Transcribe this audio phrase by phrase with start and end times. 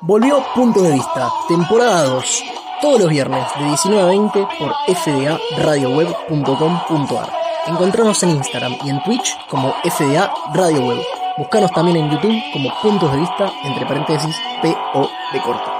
[0.00, 2.44] Volvió Punto de Vista, temporada 2,
[2.80, 7.32] todos los viernes de 19 a 20 por fdaradioweb.com.ar.
[7.66, 11.02] Encontrarnos en Instagram y en Twitch como FDA Radio Web.
[11.36, 15.72] Buscanos también en YouTube como Puntos de Vista, entre paréntesis, P-O de corto.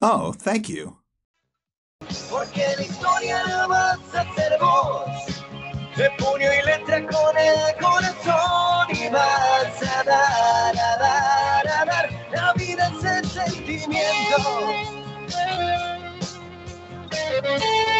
[0.00, 0.98] Oh, thank you.
[2.28, 5.04] Porque la historia la vas a hacer vos.
[5.96, 7.76] De puño y letra con el
[17.52, 17.91] Buenas,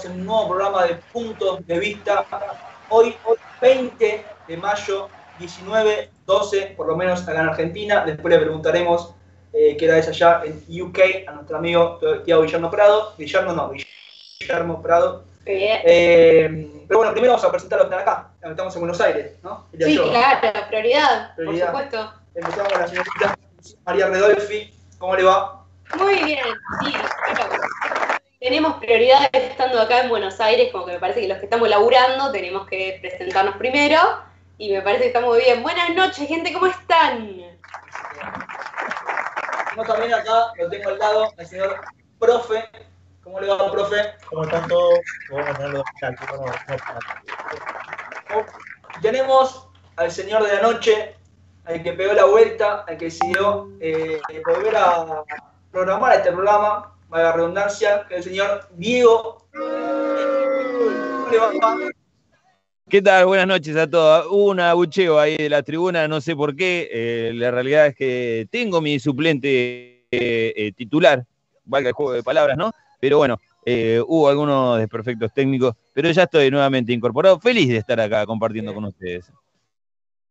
[0.00, 2.24] Estamos en un nuevo programa de Puntos de Vista.
[2.88, 8.02] Hoy, hoy 20 de mayo, 19, 12, por lo menos acá en Argentina.
[8.06, 9.14] Después le preguntaremos
[9.52, 13.14] eh, qué hora es allá en UK a nuestro amigo Tiago Guillermo Prado.
[13.18, 13.72] Guillermo no,
[14.38, 15.24] Guillermo Prado.
[15.44, 18.30] Eh, pero bueno, primero vamos a presentar a los que están acá.
[18.40, 19.66] Estamos en Buenos Aires, ¿no?
[19.78, 20.08] Sí, yo.
[20.08, 21.72] claro, prioridad, Prioridad.
[21.72, 22.12] por supuesto.
[22.34, 23.38] Empezamos con la señorita
[23.84, 24.74] María Redolfi.
[24.98, 25.60] ¿Cómo le va?
[25.98, 26.46] Muy bien,
[26.84, 26.94] sí.
[28.40, 31.68] Tenemos prioridad estando acá en Buenos Aires, como que me parece que los que estamos
[31.68, 33.98] laburando tenemos que presentarnos primero.
[34.56, 35.62] Y me parece que está muy bien.
[35.62, 37.36] Buenas noches, gente, ¿cómo están?
[39.68, 41.82] Tenemos también acá, lo tengo al lado, al señor
[42.18, 42.64] profe.
[43.22, 44.14] ¿Cómo le va, profe?
[44.30, 45.00] ¿Cómo están todos?
[49.02, 51.14] Tenemos al señor de la noche,
[51.66, 55.24] al que pegó la vuelta, al que decidió eh, volver a
[55.70, 59.46] programar este programa, la redundancia, que el señor Diego.
[59.52, 61.52] ¿Cómo le va?
[62.88, 63.26] ¿Qué tal?
[63.26, 64.26] Buenas noches a todos.
[64.30, 66.88] Hubo un abucheo ahí de la tribuna, no sé por qué.
[66.92, 71.24] eh, la realidad es que tengo mi suplente eh, eh, titular,
[71.64, 72.72] valga el juego de palabras, ¿no?
[73.00, 77.38] Pero bueno, eh, hubo algunos desperfectos técnicos, pero ya estoy nuevamente incorporado.
[77.38, 79.30] Feliz de estar acá compartiendo con ustedes.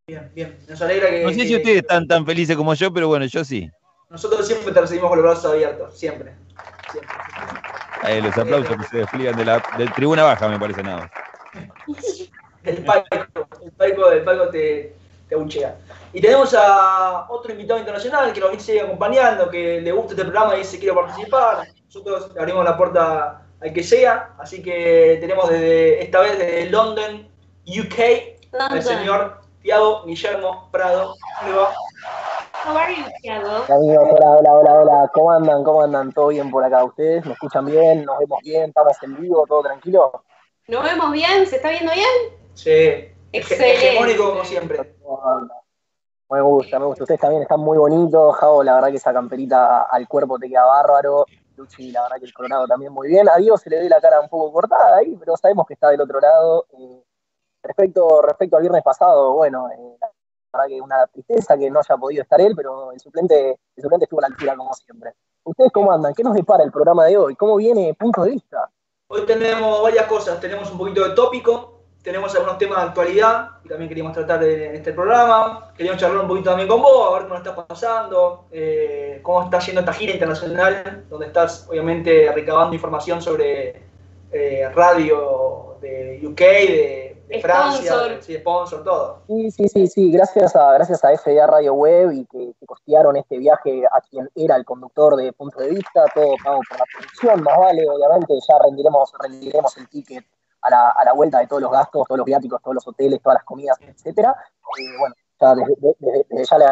[0.08, 0.58] Bien, bien.
[0.68, 3.26] Nos alegra que, No sé si que ustedes están tan felices como yo, pero bueno,
[3.26, 3.70] yo sí.
[4.10, 6.34] nosotros siempre te recibimos con los brazos abiertos, siempre.
[8.04, 11.10] Ahí los aplausos que se despliegan de la de tribuna baja, me parece nada.
[12.64, 13.08] El palco,
[13.64, 14.96] el palco, el palco te,
[15.28, 15.78] te abuchea.
[16.12, 20.56] Y tenemos a otro invitado internacional que nos sigue acompañando, que le gusta este programa
[20.56, 21.68] y dice quiere participar.
[21.86, 26.70] Nosotros le abrimos la puerta al que sea, así que tenemos desde esta vez desde
[26.70, 27.28] London,
[27.68, 28.00] UK,
[28.54, 28.82] al London.
[28.84, 31.16] señor Tiago Guillermo Prado.
[31.40, 31.74] ¿Cómo le va?
[32.70, 33.66] How are you, Thiago?
[33.68, 35.64] Amigos, hola, hola, hola, hola, ¿cómo andan?
[35.64, 36.12] ¿Cómo andan?
[36.12, 36.84] ¿Todo bien por acá?
[36.84, 38.06] ¿Ustedes me escuchan bien?
[38.06, 38.66] ¿Nos vemos bien?
[38.66, 39.44] ¿Estamos en vivo?
[39.48, 40.24] ¿Todo tranquilo?
[40.68, 41.48] ¿Nos vemos bien?
[41.48, 42.08] ¿Se está viendo bien?
[42.54, 43.74] Sí, Excelente.
[43.74, 44.96] hegemónico como siempre.
[46.30, 47.06] Me gusta, me gusta.
[47.06, 48.36] Ustedes también están muy bonitos.
[48.36, 51.26] Javo, la verdad que esa camperita al cuerpo te queda bárbaro.
[51.56, 53.28] Luchi, la verdad que el Colorado también muy bien.
[53.30, 55.90] A Diego se le ve la cara un poco cortada ahí, pero sabemos que está
[55.90, 56.68] del otro lado.
[56.78, 57.04] Eh,
[57.64, 59.98] respecto, respecto al viernes pasado, bueno, eh,
[60.52, 63.82] la verdad que una tristeza que no haya podido estar él, pero el suplente, el
[63.84, 65.14] suplente estuvo a la altura como siempre.
[65.44, 66.14] ¿Ustedes cómo andan?
[66.14, 67.36] ¿Qué nos depara el programa de hoy?
[67.36, 68.70] ¿Cómo viene punto de vista?
[69.08, 73.70] Hoy tenemos varias cosas, tenemos un poquito de tópico, tenemos algunos temas de actualidad que
[73.70, 77.24] también queríamos tratar en este programa, queríamos charlar un poquito también con vos, a ver
[77.24, 82.76] cómo lo estás pasando, eh, cómo está yendo esta gira internacional, donde estás obviamente recabando
[82.76, 83.82] información sobre
[84.32, 88.22] eh, radio de UK, de, de Francia, Sponsor.
[88.24, 89.22] sí, sponsor, todo.
[89.28, 93.16] Sí, sí, sí, sí, gracias a, gracias a FDA Radio Web y que, que costearon
[93.18, 96.86] este viaje a quien era el conductor de Punto de Vista, todo pago por la
[96.94, 100.26] producción, más vale, obviamente, ya rendiremos, rendiremos el ticket
[100.62, 103.22] a la, a la vuelta de todos los gastos, todos los viáticos, todos los hoteles,
[103.22, 104.36] todas las comidas, etcétera.
[104.78, 106.66] Eh, bueno, ya desde, desde- desde ya le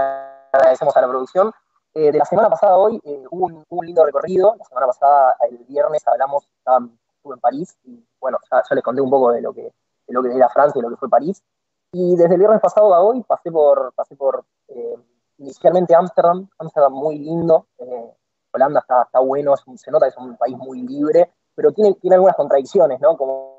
[0.51, 1.51] agradecemos a la producción.
[1.93, 4.65] Eh, de la semana pasada a hoy eh, hubo, un, hubo un lindo recorrido, la
[4.65, 6.85] semana pasada, el viernes, hablamos, estaba-
[7.15, 9.71] estuve en París y bueno, ya, ya les conté un poco de lo que,
[10.07, 11.43] de lo que era Francia y lo que fue París.
[11.91, 14.95] Y desde el viernes pasado a hoy pasé por, pasé por eh,
[15.37, 18.13] inicialmente Ámsterdam, Ámsterdam muy lindo, eh,
[18.51, 22.15] Holanda está, está bueno, se nota que es un país muy libre, pero tiene, tiene
[22.15, 23.17] algunas contradicciones, ¿no?
[23.17, 23.57] Como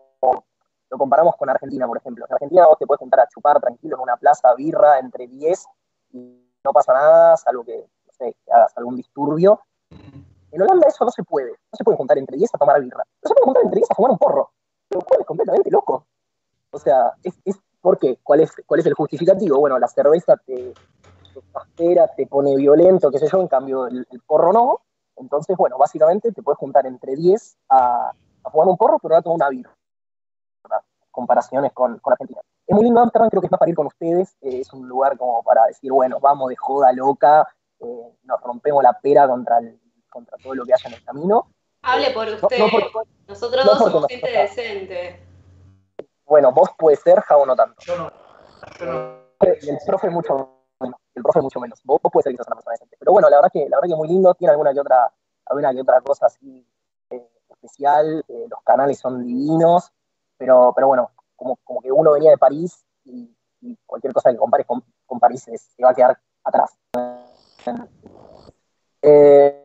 [0.91, 2.25] lo comparamos con Argentina, por ejemplo.
[2.27, 5.67] En Argentina vos te puedes juntar a chupar tranquilo en una plaza birra entre 10
[6.13, 7.87] y no pasa nada, salvo que
[8.51, 9.61] hagas algún disturbio.
[10.51, 11.51] En Holanda eso no se puede.
[11.51, 13.05] No se puede juntar entre 10 a tomar birra.
[13.23, 14.51] No se puede juntar entre 10 a fumar un porro.
[14.91, 16.07] Lo cual es completamente loco.
[16.71, 18.19] O sea, es, es- ¿por qué?
[18.23, 19.59] ¿Cuál es, ¿Cuál es el justificativo?
[19.59, 20.75] Bueno, la cerveza te,
[21.77, 24.81] te te pone violento, qué sé yo, en cambio el, el porro no.
[25.17, 28.13] Entonces, bueno, básicamente te puedes juntar entre 10 a,
[28.45, 29.75] a fumar un porro, pero no a tomar una birra.
[31.11, 32.41] Comparaciones con, con Argentina.
[32.67, 34.37] Es muy lindo Amsterdam, creo que es más para ir con ustedes.
[34.43, 37.49] eh, es un lugar como para decir, bueno, vamos de joda loca,
[37.81, 41.49] eh, nos rompemos la pera contra, el- contra todo lo que haya en el camino.
[41.83, 42.59] Hable por usted.
[42.59, 42.69] no
[43.27, 45.28] Nosotros no dos somos gente decente.
[46.29, 47.81] Bueno, vos puede ser, Javo no tanto.
[47.85, 48.11] Yo no.
[48.79, 49.19] Yo no.
[49.63, 51.01] Y el profe mucho menos.
[51.15, 51.81] El profe mucho menos.
[51.85, 52.97] Vos, vos puede ser seas una persona decente.
[52.99, 55.13] Pero bueno, la verdad que, la verdad que muy lindo, tiene alguna que otra,
[55.47, 56.67] alguna que otra cosa así
[57.11, 59.91] eh, especial, eh, los canales son divinos,
[60.37, 64.37] pero, pero bueno, como, como que uno venía de París y, y cualquier cosa que
[64.37, 66.77] compares con, con París se, se va a quedar atrás.
[69.03, 69.65] Eh,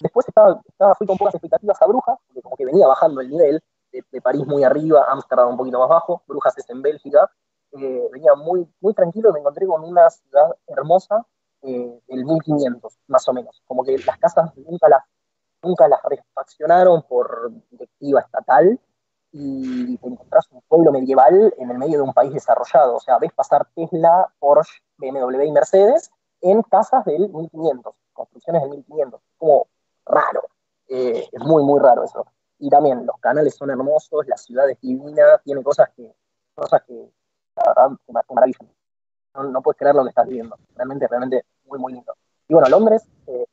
[0.00, 3.30] después estaba, estaba- fui con pocas expectativas a Brujas, porque como que venía bajando el
[3.30, 3.62] nivel,
[3.92, 7.30] de, París muy arriba, Ámsterdam un poquito más bajo, Brujas es en Bélgica,
[7.72, 11.26] eh, venía muy, muy tranquilo y me encontré con una ciudad hermosa
[11.62, 13.62] eh, del 1500, más o menos.
[13.66, 15.04] Como que las casas nunca las,
[15.62, 18.78] nunca las refaccionaron por directiva estatal
[19.32, 22.96] y te encontrás un pueblo medieval en el medio de un país desarrollado.
[22.96, 26.10] O sea, ves pasar Tesla, Porsche, BMW y Mercedes
[26.42, 29.20] en casas del 1500, construcciones del 1500.
[29.38, 29.68] Como
[30.04, 30.42] raro.
[30.88, 32.26] Eh, es muy, muy raro eso.
[32.62, 36.14] Y también los canales son hermosos, la ciudad es divina, tiene cosas que,
[36.54, 37.10] cosas que
[37.56, 38.70] la verdad, te mar- te maravillan.
[39.50, 40.56] No, puedes creer lo que estás viviendo.
[40.76, 42.14] Realmente, realmente muy, muy lindo.
[42.46, 43.46] Y bueno, Londres, eh,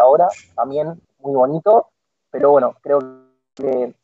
[0.00, 1.88] ahora también muy bonito,
[2.30, 3.00] pero bueno, creo
[3.56, 3.96] que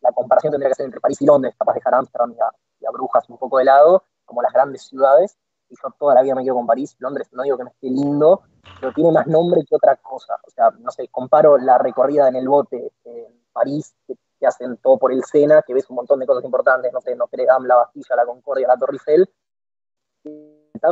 [0.00, 2.34] la comparación tendría que ser entre París y Londres, capaz de dejar Ámsterdam
[2.80, 5.38] y a, Brujas un poco de lado, como las grandes ciudades.
[5.68, 6.96] Y yo toda la vida me quedo con París.
[6.98, 8.42] Londres no digo que no esté lindo,
[8.80, 10.40] pero tiene más nombre que otra cosa.
[10.44, 14.76] O sea, no sé, comparo la recorrida en el bote en París, que, que hacen
[14.78, 17.66] todo por el Sena, que ves un montón de cosas importantes, no sé, Notre Dame,
[17.66, 19.28] la Bastilla, la Concordia, la Torre Eiffel.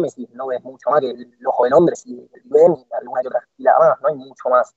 [0.09, 2.87] Si no ves mucho más que el Ojo de Londres y el Big Ben y
[2.95, 3.47] alguna que otra
[3.79, 4.75] más, no hay mucho más.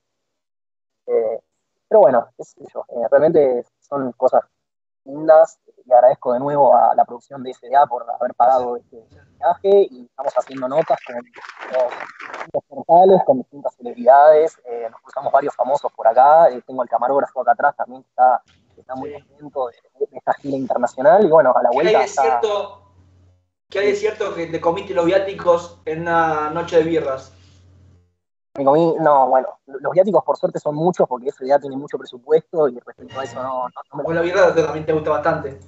[1.06, 1.40] Eh,
[1.88, 4.44] pero bueno, qué eh, realmente son cosas
[5.08, 5.60] lindas.
[5.86, 9.06] Y agradezco de nuevo a la producción de FDA por haber pagado este
[9.40, 9.88] viaje.
[9.90, 11.94] Y estamos haciendo notas con los,
[12.54, 16.90] los portales, con distintas celebridades, eh, nos cruzamos varios famosos por acá, eh, tengo el
[16.90, 18.42] camarógrafo acá atrás también que está,
[18.76, 19.22] que está muy Sí.
[19.30, 21.24] contento de, de esta gira internacional.
[21.26, 22.40] Y bueno, a la ¿Qué hay vuelta de está-
[23.70, 27.32] qué hay de cierto que te comiste los viáticos en una noche de birras?
[28.58, 32.68] Me comí, no, bueno, los viáticos por suerte son muchos porque FDA tiene mucho presupuesto
[32.68, 35.60] y respecto a eso no, no, no me birra también te gusta bastante.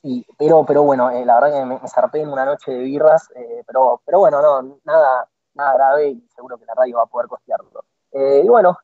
[0.00, 2.78] Sí, pero, pero bueno, eh, la verdad que me, me zarpé en una noche de
[2.78, 7.02] birras, eh, pero, pero bueno, no, nada, nada grave y seguro que la radio va
[7.02, 7.84] a poder costearlo.
[8.12, 8.78] Eh, y bueno,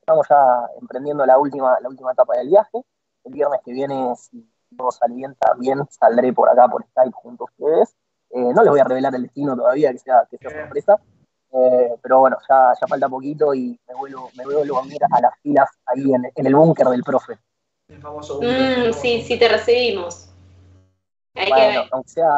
[0.00, 2.84] estamos ya emprendiendo la última, la última etapa del viaje.
[3.22, 4.44] El viernes que viene, si
[4.76, 5.14] todo sale
[5.58, 7.94] bien, saldré por acá por Skype junto a ustedes.
[8.32, 11.00] No les voy a revelar el destino todavía, que sea, que sea sorpresa.
[11.52, 15.20] Eh, pero bueno, ya, ya falta poquito y me vuelvo, me vuelvo a unir a
[15.20, 17.38] las filas ahí en, en el búnker del profe.
[17.88, 20.28] El famoso Mm, sí, sí, te recibimos.
[21.34, 21.88] Hay que Bueno, ver.
[21.90, 22.28] aunque sea,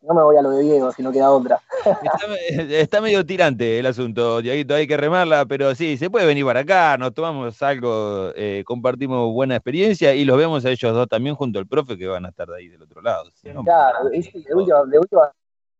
[0.00, 1.60] no me voy a lo de Diego, si no queda otra.
[1.84, 6.44] Está, está medio tirante el asunto, Diaguito, hay que remarla, pero sí, se puede venir
[6.44, 11.08] para acá, nos tomamos algo, eh, compartimos buena experiencia y los vemos a ellos dos
[11.08, 13.30] también junto al profe que van a estar de ahí del otro lado.
[13.40, 15.32] Claro, de última, de última,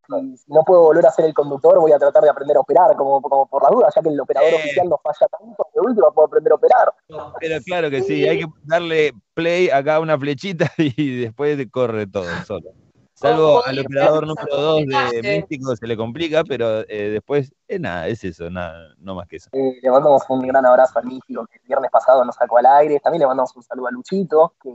[0.09, 2.61] si, si no puedo volver a ser el conductor, voy a tratar de aprender a
[2.61, 4.57] operar, como, como por la duda, ya que el operador Eh.
[4.57, 6.93] oficial no falla tanto, de última puedo aprender a operar.
[7.09, 11.59] No, Pero claro que sí, hay que darle play acá a una flechita y después
[11.71, 12.71] corre todo solo.
[13.15, 15.23] Salvo al y operador número 2 de.
[15.23, 19.37] Místico se le complica, pero eh, después es nada, es eso, nada, no más que
[19.37, 19.51] eso.
[19.53, 22.67] Eh, le mandamos un gran abrazo al Místico, que el viernes pasado nos sacó al
[22.67, 23.01] aire.
[23.01, 24.71] También le mandamos un saludo a Luchito, que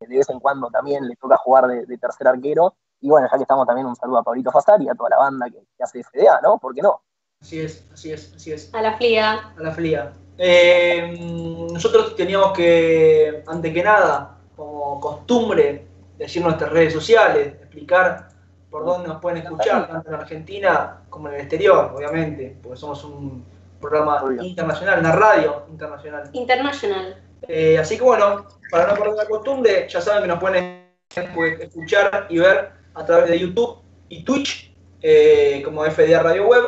[0.00, 2.74] de vez en cuando también le toca jugar de, de tercer arquero.
[3.06, 5.18] Y bueno, ya que estamos también, un saludo a Pablito Fasari y a toda la
[5.18, 6.58] banda que, que hace FDA, ¿no?
[6.58, 7.00] ¿Por qué no?
[7.40, 8.74] así es, así es, así es.
[8.74, 9.52] A la flia.
[9.56, 10.12] A la fría.
[10.36, 11.16] Eh,
[11.72, 15.86] nosotros teníamos que, antes que nada, como costumbre,
[16.18, 18.26] decir nuestras redes sociales, explicar
[18.70, 23.04] por dónde nos pueden escuchar, tanto en Argentina como en el exterior, obviamente, porque somos
[23.04, 23.46] un
[23.80, 24.42] programa Obvio.
[24.42, 26.28] internacional, una radio internacional.
[26.32, 27.22] International.
[27.42, 30.86] Eh, así que bueno, para no perder la costumbre, ya saben que nos pueden
[31.60, 36.64] escuchar y ver a través de YouTube y Twitch, eh, como FDA Radio Web.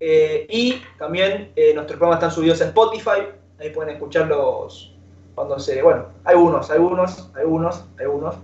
[0.00, 3.28] Eh, y también eh, nuestros programas están subidos a Spotify,
[3.58, 4.94] ahí pueden escucharlos
[5.34, 5.82] cuando se.
[5.82, 8.36] Bueno, hay unos, hay unos, hay unos, hay unos.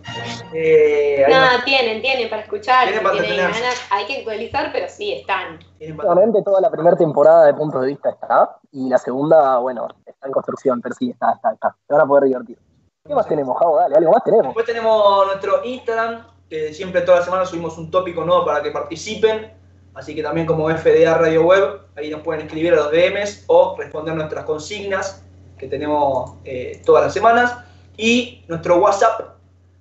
[0.54, 2.84] Eh, hay Nada, tienen, tienen para escuchar.
[2.84, 3.86] Tienen para tienen ganas.
[3.90, 5.58] Hay que actualizar, pero sí, están.
[5.80, 10.26] Últimamente toda la primera temporada de Puntos de Vista está, y la segunda, bueno, está
[10.26, 11.76] en construcción, pero sí, está, está, está.
[11.86, 12.58] Se van a poder divertir.
[13.06, 13.76] ¿Qué más tenemos, Javo?
[13.76, 14.46] Dale, algo más tenemos.
[14.46, 16.26] Después tenemos nuestro Instagram,
[16.72, 19.52] siempre toda la semana subimos un tópico nuevo para que participen.
[19.94, 23.76] Así que también como FDA Radio Web, ahí nos pueden escribir a los DMs o
[23.78, 25.24] responder nuestras consignas
[25.58, 27.56] que tenemos eh, todas las semanas.
[27.96, 29.34] Y nuestro WhatsApp.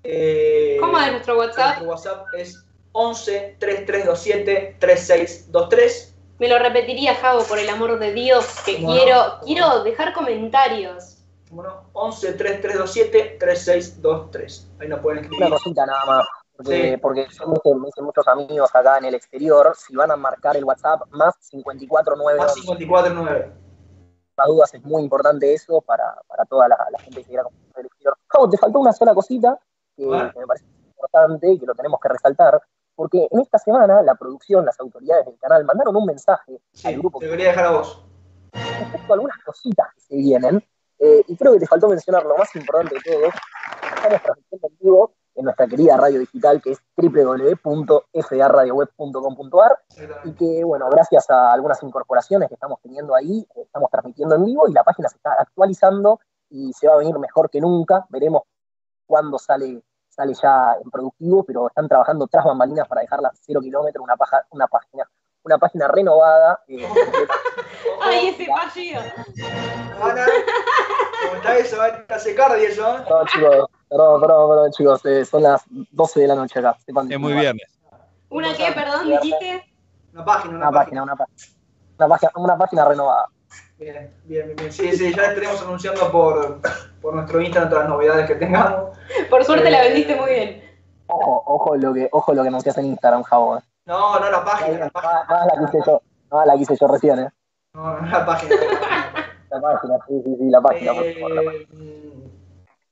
[0.04, 1.82] eh, ¿Cómo es nuestro WhatsApp?
[1.82, 6.16] Nuestro WhatsApp es 11 3327 3623.
[6.40, 11.18] Me lo repetiría, Javo, por el amor de Dios, que quiero, quiero dejar comentarios.
[11.52, 14.68] Bueno, 11 3327 3623.
[14.80, 15.50] Ahí nos pueden Una escribir.
[15.54, 16.26] cosita nada más.
[16.60, 16.98] Porque, Sí.
[16.98, 20.66] porque yo me dicen muchos amigos acá en el exterior, si van a marcar el
[20.66, 23.54] WhatsApp más 549 Más 549.
[24.36, 27.80] las dudas es muy importante eso para, para toda la, la gente que quiera comprar
[27.80, 28.18] el exterior.
[28.28, 29.58] Javo, te faltó una sola cosita
[29.96, 30.34] que, Bueno.
[30.34, 32.62] que me parece importante y que lo tenemos que resaltar,
[32.94, 36.98] porque en esta semana la producción, las autoridades del canal mandaron un mensaje Sí, al
[36.98, 38.04] grupo te quería dejar a vos.
[38.51, 40.62] respecto a algunas cositas que se vienen,
[41.00, 43.30] eh, y creo que te faltó mencionar lo más importante de todo,
[44.00, 49.77] estamos transmitiendo en vivo en nuestra querida radio digital que es www.faradioweb.com.ar
[50.25, 54.46] y que, bueno, gracias a algunas incorporaciones que estamos teniendo ahí, eh, estamos transmitiendo en
[54.46, 58.06] vivo y la página se está actualizando y se va a venir mejor que nunca.
[58.10, 58.44] Veremos
[59.06, 64.03] cuándo sale, sale ya en productivo, pero están trabajando tras bambalinas para dejarla cero kilómetros,
[64.03, 65.10] una, paja- una página
[65.41, 66.62] una página renovada.
[66.68, 66.86] eh,
[68.01, 69.00] ¡Ay, ese fallido!
[70.01, 70.25] Ana,
[71.24, 71.77] ¿cómo está eso?
[71.77, 72.98] Va a secar y eso.
[72.98, 73.01] ¿eh?
[73.08, 76.77] perdón, chicos, perdón, perdón, perdón, chicos, eh, son las 12 de la noche acá.
[76.86, 77.67] sepan Es muy viernes.
[78.29, 79.63] ¿Una qué, perdón, dijiste?
[80.13, 81.48] Una página, una, Una página, una página.
[81.98, 83.25] Una página, una página renovada.
[83.77, 84.72] Bien, bien, bien, bien.
[84.72, 86.60] Sí, sí, ya estaremos anunciando por,
[87.01, 88.98] por nuestro Instagram todas las novedades que tengamos.
[89.29, 90.63] Por suerte la Eh, vendiste muy bien.
[91.08, 93.58] Ojo, ojo lo que, ojo lo que anuncias en Instagram, Javo.
[93.58, 93.62] eh.
[93.86, 95.13] No, no la página, la página.
[95.13, 97.29] Más, más la quise yo, más la quise yo recién, eh.
[97.74, 98.55] No, no la página.
[98.55, 99.25] no la página.
[99.50, 101.65] La página, sí, sí, sí, la página, por favor, la página.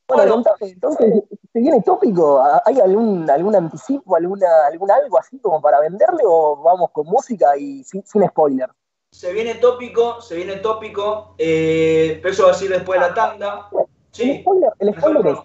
[0.08, 2.42] Bueno, entonces, ¿se viene tópico?
[2.66, 7.58] ¿Hay algún, algún anticipo, alguna, algún algo así como para venderle o vamos con música
[7.58, 8.70] y sin, sin spoiler?
[9.12, 13.14] se viene tópico, se viene tópico, eh, pero eso va a decir después de la
[13.14, 13.70] tanda.
[13.72, 15.40] El Sí, spoiler, el spoiler es,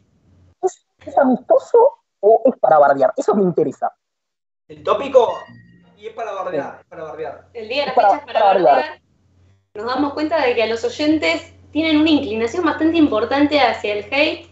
[0.62, 1.78] ¿es, ¿es amistoso
[2.20, 3.12] o es para bardear?
[3.16, 3.92] Eso me interesa.
[4.68, 5.34] el tópico,
[5.96, 7.48] y es para bardear, es para bardear.
[7.54, 9.00] El día de la Para- fecha es para para bardear.
[9.74, 14.04] Nos damos cuenta de que a los oyentes tienen una inclinación bastante importante hacia el
[14.12, 14.51] hate.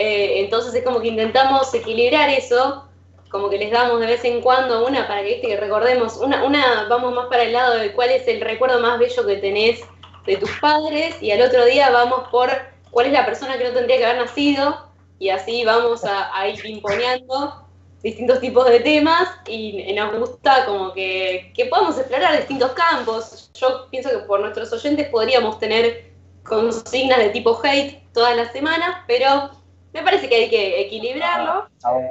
[0.00, 2.86] Eh, entonces es como que intentamos equilibrar eso,
[3.30, 7.14] como que les damos de vez en cuando una para que, recordemos, una, una vamos
[7.14, 9.82] más para el lado de cuál es el recuerdo más bello que tenés
[10.24, 12.50] de tus padres y al otro día vamos por
[12.90, 14.86] cuál es la persona que no tendría que haber nacido
[15.18, 17.66] y así vamos a, a ir imponiendo
[18.02, 23.50] distintos tipos de temas y nos gusta como que, que podamos explorar distintos campos.
[23.52, 26.10] Yo pienso que por nuestros oyentes podríamos tener
[26.42, 29.59] consignas de tipo hate todas las semanas, pero
[29.92, 31.68] me parece que hay que equilibrarlo.
[31.82, 32.08] Ah, bueno,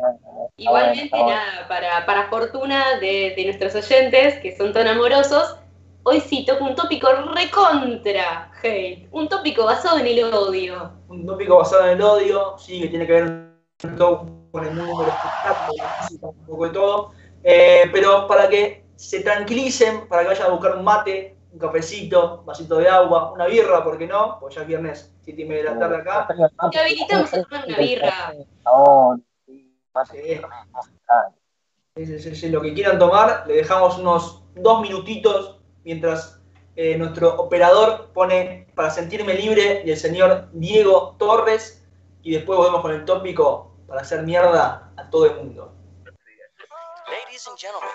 [0.57, 1.29] Igualmente, bueno.
[1.29, 5.55] nada, para, para fortuna de, de nuestros oyentes, que son tan amorosos,
[6.03, 10.91] hoy sí toco un tópico recontra hate, un tópico basado en el odio.
[11.07, 13.49] Un tópico basado en el odio, sí, que tiene que ver
[13.97, 15.83] poco con el mundo del espectáculo,
[16.21, 17.11] un poco de todo.
[17.43, 22.39] Eh, pero para que se tranquilicen, para que vayan a buscar un mate, un cafecito,
[22.39, 24.39] un vasito de agua, una birra, ¿por qué no?
[24.39, 26.27] Pues ya es viernes, 7 y media de la tarde acá.
[26.71, 28.33] Te habilitamos a tomar una birra.
[29.45, 30.41] Sí, más Sí.
[31.95, 36.39] Sí, sí, sí, sí, lo que quieran tomar, le dejamos unos dos minutitos mientras
[36.75, 41.85] eh, nuestro operador pone para sentirme libre y el señor Diego Torres
[42.23, 45.73] y después volvemos con el tópico para hacer mierda a todo el mundo.
[46.05, 47.89] Ladies and gentlemen,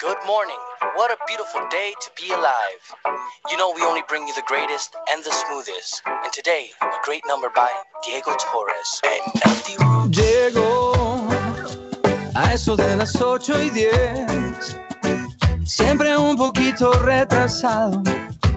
[0.00, 0.58] good morning.
[0.94, 2.82] What a beautiful day to be alive.
[3.50, 6.02] You know, we only bring you the greatest and the smoothest.
[6.06, 7.70] And today, a great number by
[8.04, 9.00] Diego Torres.
[9.04, 10.12] And Empty Room.
[10.12, 11.28] Llego
[12.36, 14.76] a eso de las 8 y 10,
[15.64, 18.00] siempre un poquito retrasado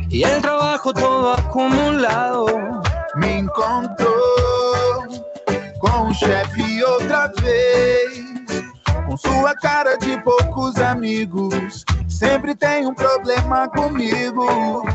[0.10, 2.46] y el trabajo todo acumulado.
[3.16, 5.08] Me encontrou
[5.80, 8.31] com o chefe outra vez.
[9.12, 14.86] Com sua cara de poucos amigos, sempre tem um problema comigo.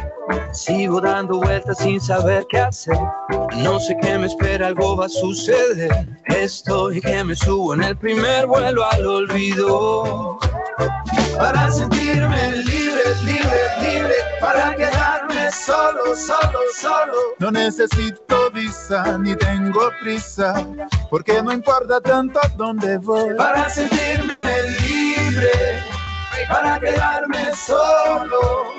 [0.55, 2.97] Sigo dando vueltas sin saber qué hacer,
[3.57, 6.09] no sé qué me espera, algo va a suceder.
[6.29, 10.39] Estoy que me subo en el primer vuelo al olvido.
[11.37, 15.26] Para sentirme libre, libre, libre, para quedarme
[15.67, 17.13] solo, solo, solo.
[17.39, 20.55] No necesito visa ni tengo prisa,
[21.11, 23.35] porque no importa tanto dónde voy.
[23.35, 24.37] Para sentirme
[24.81, 25.83] libre,
[26.49, 28.75] para quedarme solo.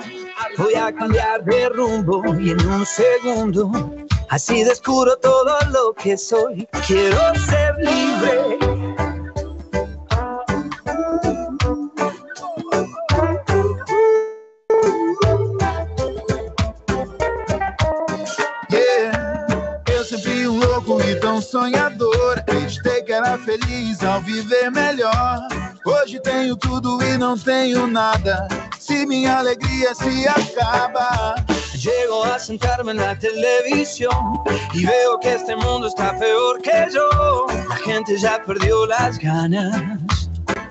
[0.57, 3.71] Voy a cambiar de rumbo y en un segundo
[4.29, 6.67] así descubro todo lo que soy.
[6.87, 8.86] Quiero ser libre.
[21.47, 25.47] Sonhador, acreditei que era feliz ao viver melhor.
[25.85, 28.47] Hoje tenho tudo e não tenho nada.
[28.77, 31.35] Se minha alegria se acaba.
[31.73, 34.41] Llego a sentarme en la televisión
[34.73, 37.47] y veo que este mundo está peor que yo.
[37.69, 40.29] La gente ya perdió las ganas,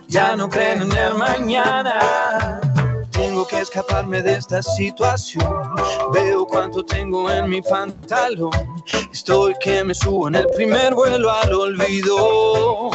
[0.09, 2.61] ya no creen en el mañana.
[3.17, 5.73] Tengo que escaparme de esta situación.
[6.13, 8.51] Veo cuánto tengo en mi pantalón.
[9.11, 12.91] Estoy que me subo en el primer vuelo al olvido.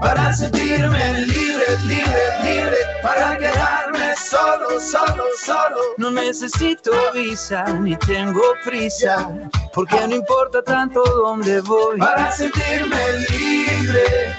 [0.00, 2.76] Para sentirme libre, libre, libre.
[3.02, 5.76] Para quedarme solo, solo, solo.
[5.98, 9.30] No necesito visa ni tengo prisa,
[9.74, 11.98] porque no importa tanto dónde voy.
[11.98, 12.98] Para sentirme
[13.30, 14.34] libre.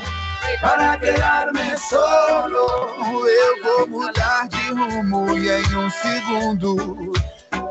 [0.62, 7.12] Para quedarme solo, eu vou mudar de rumo e em um segundo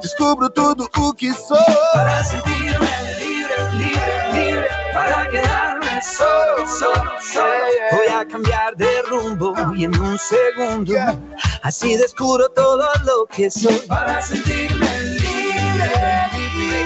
[0.00, 1.58] descubro tudo o que sou.
[1.92, 7.48] Para sentirme libre, libre, libre, para quedarme solo, solo, solo.
[7.92, 10.94] Voy a cambiar de rumbo y en un segundo
[11.62, 13.78] así descubro todo lo que soy.
[13.86, 14.87] Para sentirme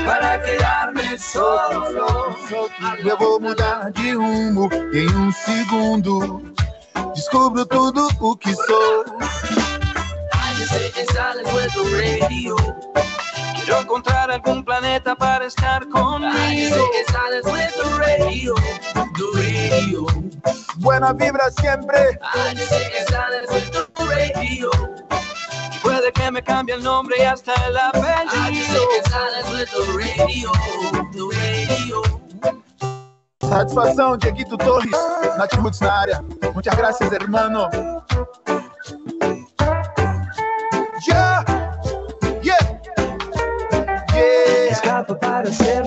[0.05, 2.37] para quedarme solo.
[3.05, 6.53] Eu vou mudar de rumo em um segundo
[7.15, 9.05] descubro tudo o que sou.
[12.21, 12.57] radio.
[13.57, 16.77] Quiero encontrar algún planeta para estar conmigo.
[17.99, 18.55] radio,
[18.95, 20.07] radio.
[20.77, 22.19] Buena vibra siempre.
[23.97, 24.71] radio.
[26.15, 28.81] Que me cambie el nombre y hasta el apellido.
[33.41, 34.91] Satisfação, Dieguito Torres,
[35.37, 36.25] Nath Roots na área.
[36.55, 37.69] Muchas gracias, hermano.
[41.07, 41.45] Yeah,
[42.43, 42.81] yeah,
[44.15, 44.71] yeah.
[44.71, 45.85] Escapa para ser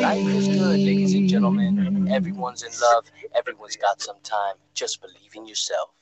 [0.00, 2.08] Life is good, ladies and gentlemen.
[2.08, 3.04] Everyone's in love.
[3.34, 4.54] Everyone's got some time.
[4.74, 5.97] Just believe in yourself.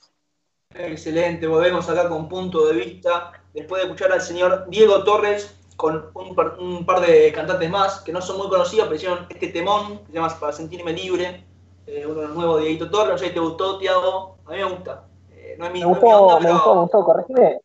[0.74, 3.32] Excelente, volvemos acá con punto de vista.
[3.54, 8.00] Después de escuchar al señor Diego Torres con un par, un par de cantantes más
[8.00, 11.44] que no son muy conocidos, pero hicieron este temón que se llama Para sentirme libre.
[11.86, 13.12] Eh, uno de los nuevos de Dieguito Torres.
[13.12, 14.38] No sé si te gustó, Tiago.
[14.46, 15.04] A mí me gusta.
[15.30, 17.40] Eh, no es mi, Me no es mi gustó, onda, me gustó, me gustó, corregime.
[17.40, 17.60] Me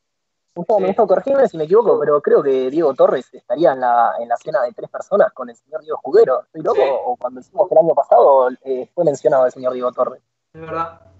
[0.55, 4.13] gustó, me gustó, corregime si me equivoco, pero creo que Diego Torres estaría en la,
[4.19, 6.41] en la cena de tres personas con el señor Diego Escudero.
[6.41, 6.81] ¿Estoy loco?
[6.81, 6.89] Sí.
[7.05, 10.21] O cuando hicimos el año pasado eh, fue mencionado el señor Diego Torres.
[10.53, 11.10] Es verdad.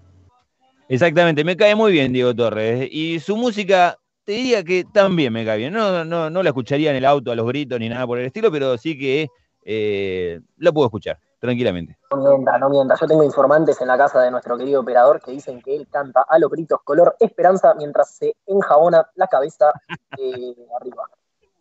[0.92, 2.86] Exactamente, me cae muy bien Diego Torres.
[2.92, 5.72] Y su música, te diría que también me cae bien.
[5.72, 8.26] No, no, no la escucharía en el auto a los gritos ni nada por el
[8.26, 9.26] estilo, pero sí que
[9.64, 11.96] eh, la puedo escuchar tranquilamente.
[12.10, 12.94] No mienta, no mienta.
[13.00, 16.26] Yo tengo informantes en la casa de nuestro querido operador que dicen que él canta
[16.28, 19.72] a los gritos color esperanza mientras se enjabona la cabeza
[20.18, 21.04] eh, arriba.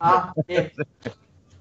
[0.02, 0.74] Ah, bien.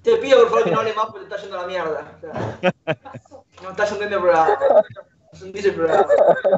[0.03, 2.17] Te pido por favor que no hable más porque te está yendo a la mierda.
[2.17, 4.57] O sea, no está yendo el programa.
[5.41, 6.05] El programa.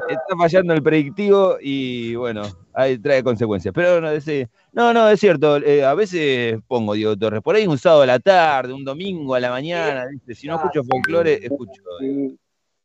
[0.08, 3.72] Está fallando el predictivo y bueno, ahí trae consecuencias.
[3.74, 5.58] Pero no, ese- no, no, es cierto.
[5.58, 7.40] eh, a veces pongo Diego Torres.
[7.42, 10.06] Por ahí un sábado a la tarde, un domingo a la mañana.
[10.10, 10.34] ¿viste?
[10.34, 11.82] Si no escucho folclore, escucho.
[12.00, 12.36] Sí,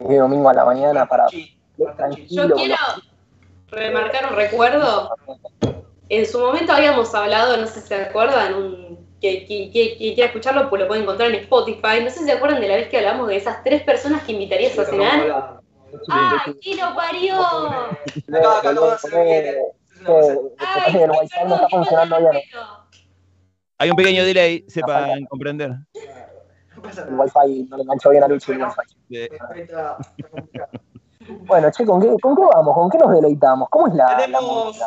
[0.08, 1.25] el domingo a la mañana para.
[1.30, 2.75] Yo quiero
[3.71, 5.10] remarcar un recuerdo.
[6.10, 10.13] En su momento habíamos hablado, no sé si se acuerdan, un, que quien que, que
[10.15, 12.02] quiera escucharlo pues lo puede encontrar en Spotify.
[12.04, 14.32] No sé si se acuerdan de la vez que hablamos de esas tres personas que
[14.34, 15.59] invitarías a cenar.
[16.10, 17.36] ¡Ah, quién lo parió!
[17.41, 19.56] Acá, se viene.
[20.58, 22.32] ¡Ay, el wifi no está funcionando bien.
[23.78, 25.71] Hay un pequeño delay, sepan comprender.
[25.95, 29.30] El wifi no le enganchó bien a Lucho el wifi.
[31.41, 32.73] Bueno, che, ¿con qué, ¿con qué vamos?
[32.73, 33.67] ¿Con qué nos deleitamos?
[33.69, 34.80] ¿Cómo es la, Tenemos,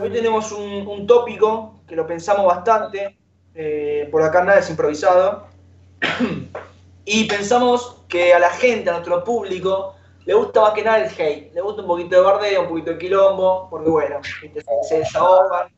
[0.00, 3.18] hoy tenemos un, un tópico que lo pensamos bastante.
[3.54, 5.46] eh, por acá nada es improvisado.
[7.04, 9.94] y pensamos que a la gente, a nuestro público,
[10.26, 11.52] le gusta más que nada el hate.
[11.52, 14.20] Le gusta un poquito de bardeo, un poquito de quilombo, porque bueno,
[14.88, 15.68] se, desahogan.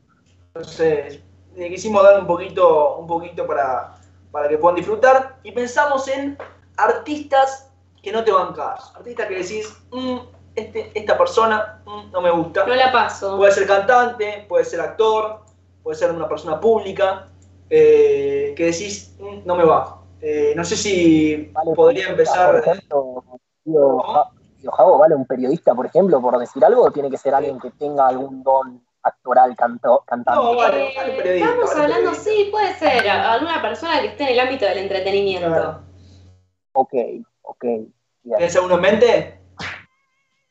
[0.55, 1.21] Entonces,
[1.55, 3.95] le quisimos dar un poquito, un poquito para,
[4.31, 5.37] para que puedan disfrutar.
[5.43, 6.39] Y pensamos en
[6.77, 7.71] artistas
[8.03, 8.93] que no te bancás.
[8.95, 10.19] Artistas que decís, "Mm,
[10.55, 12.65] este, esta persona mm, no me gusta.
[12.67, 13.37] No la paso.
[13.37, 15.41] Puede ser cantante, puede ser actor,
[15.83, 17.29] puede ser una persona pública,
[17.69, 19.99] eh, que decís, "Mm, no me va.
[20.21, 22.57] Eh, no sé si Vale, podría por empezar.
[22.57, 23.25] ejemplo,
[23.65, 24.31] Tío Ja-
[24.73, 25.15] Javo, ¿vale?
[25.15, 28.43] Un periodista, por ejemplo, por decir algo, o tiene que ser alguien que tenga algún
[28.43, 30.41] don actoral, canto, cantante.
[30.43, 32.31] No, vale, Eh, vale, periodista, estamos vale, hablando, periodista.
[32.31, 35.49] sí, puede ser, alguna persona que esté en el ámbito del entretenimiento.
[35.49, 35.83] Claro.
[36.73, 36.95] Ok,
[37.43, 37.65] ok.
[38.23, 39.41] ¿Tienes alguno en mente?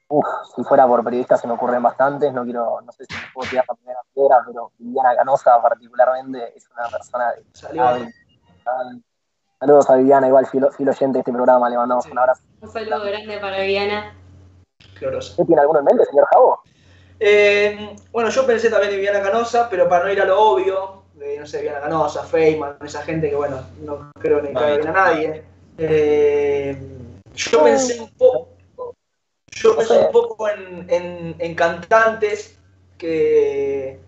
[0.07, 0.25] Uf,
[0.55, 3.49] si fuera por periodista se me ocurren bastantes, no quiero, no sé si me puedo
[3.49, 7.83] tirar la primera piedra, pero Viviana Canosa particularmente es una persona de Salió.
[9.59, 12.41] Saludos a Viviana, igual fiel, fiel oyente de este programa, le mandamos un abrazo.
[12.61, 14.13] Un saludo grande para Viviana.
[15.17, 16.61] ¿Usted tiene alguno en mente, señor Javo?
[17.19, 21.03] Eh, bueno, yo pensé también en Viviana Canosa, pero para no ir a lo obvio,
[21.13, 24.89] de, no sé, Viviana Canosa, Feynman, esa gente que, bueno, no creo ni cae bien
[24.89, 25.43] a nadie.
[25.77, 26.77] Eh,
[27.33, 28.49] yo pensé un poco,
[29.51, 32.57] yo pensé un poco en, en- en cantantes
[32.97, 33.99] que,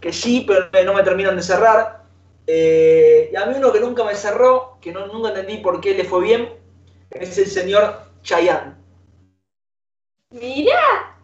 [0.00, 2.03] que sí, pero no me terminan de cerrar.
[2.46, 5.94] Eh, y a mí uno que nunca me cerró, que no, nunca entendí por qué
[5.94, 6.48] le fue bien,
[7.10, 8.74] es el señor Chayanne.
[10.30, 11.14] Mirá,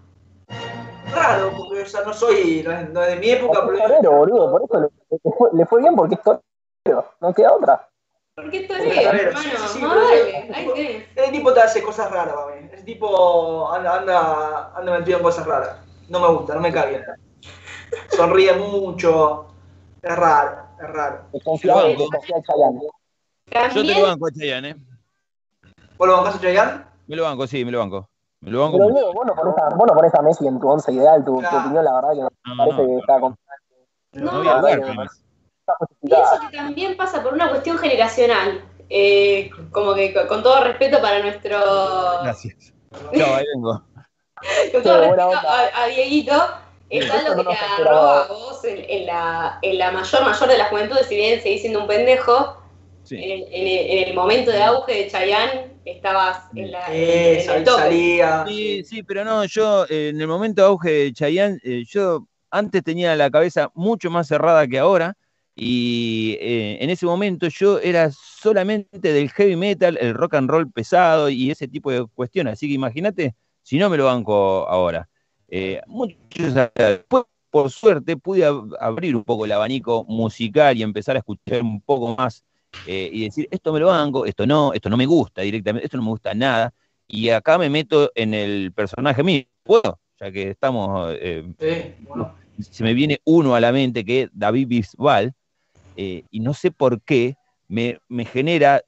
[1.13, 3.79] Raro, porque o sea, no soy, no es, no es de mi época, Es pero
[3.79, 7.53] torero, boludo, por eso le, le fue, le fue bien porque es torero, no queda
[7.53, 7.89] otra.
[8.37, 9.43] ¿por qué Porque, torero, a ver, hermano?
[9.43, 12.69] sí, sí, sí, No, ese tipo te hace cosas raras para mí.
[12.73, 15.77] Ese tipo anda, anda, anda metido en cosas raras.
[16.09, 17.05] No me gusta, no me cae bien.
[18.09, 19.47] Sonríe mucho.
[20.03, 21.27] Es raro, es raro.
[22.43, 22.81] Chayanne.
[23.75, 24.77] Yo te lo banco a Chayanne, ¿eh?
[25.99, 26.85] ¿Vos lo bancás a Chayanne?
[27.07, 28.09] Me lo banco, sí, me lo banco.
[28.41, 29.13] Me lo banco Pero mucho.
[29.13, 31.41] Vos no ponés a, vos no ponés a Messi en tu once ideal, tu, tu
[31.41, 31.59] Claro.
[31.59, 33.01] opinión, la verdad que me No, parece no, que no.
[33.01, 33.39] está, con-
[34.13, 35.11] No no, no, no.
[36.01, 38.65] Pienso que también pasa por una cuestión generacional.
[38.89, 41.59] Eh, como que con, todo respeto para nuestro.
[42.23, 42.73] Gracias.
[43.15, 43.83] Chao, ahí vengo.
[44.73, 46.33] Con todo buena respeto a, a Dieguito,
[46.91, 50.49] es eso que no te agarró a vos en, en la, en la mayor, mayor
[50.49, 52.57] de las juventudes, si bien seguís siendo un pendejo.
[53.05, 53.17] Sí.
[53.17, 57.67] En, en el, en el momento de auge de Chayanne, estabas en, la, Eh, el
[57.67, 58.45] salía.
[58.47, 62.27] Sí, sí, pero no, yo eh, en el momento de auge de Chayanne, eh, yo
[62.51, 65.17] antes tenía la cabeza mucho más cerrada que ahora
[65.55, 70.71] y eh, en ese momento yo era solamente del heavy metal, el rock and roll
[70.71, 75.09] pesado y ese tipo de cuestiones, así que imagínate si no me lo banco ahora.
[75.51, 81.17] Eh, muchos, después, por suerte, pude ab- abrir un poco el abanico musical y empezar
[81.17, 82.45] a escuchar un poco más
[82.85, 85.97] eh, y decir, esto me lo banco, esto no, esto no me gusta directamente, esto
[85.97, 86.73] no me gusta nada
[87.07, 89.45] y acá me meto en el personaje mío.
[89.65, 90.01] ¿Puedo?
[90.21, 91.45] Ya que estamos, eh,
[91.99, 92.31] bueno.
[92.59, 95.35] se me viene uno a la mente que es David Bisbal,
[95.97, 97.37] eh, y no sé por qué
[97.69, 98.83] me, me genera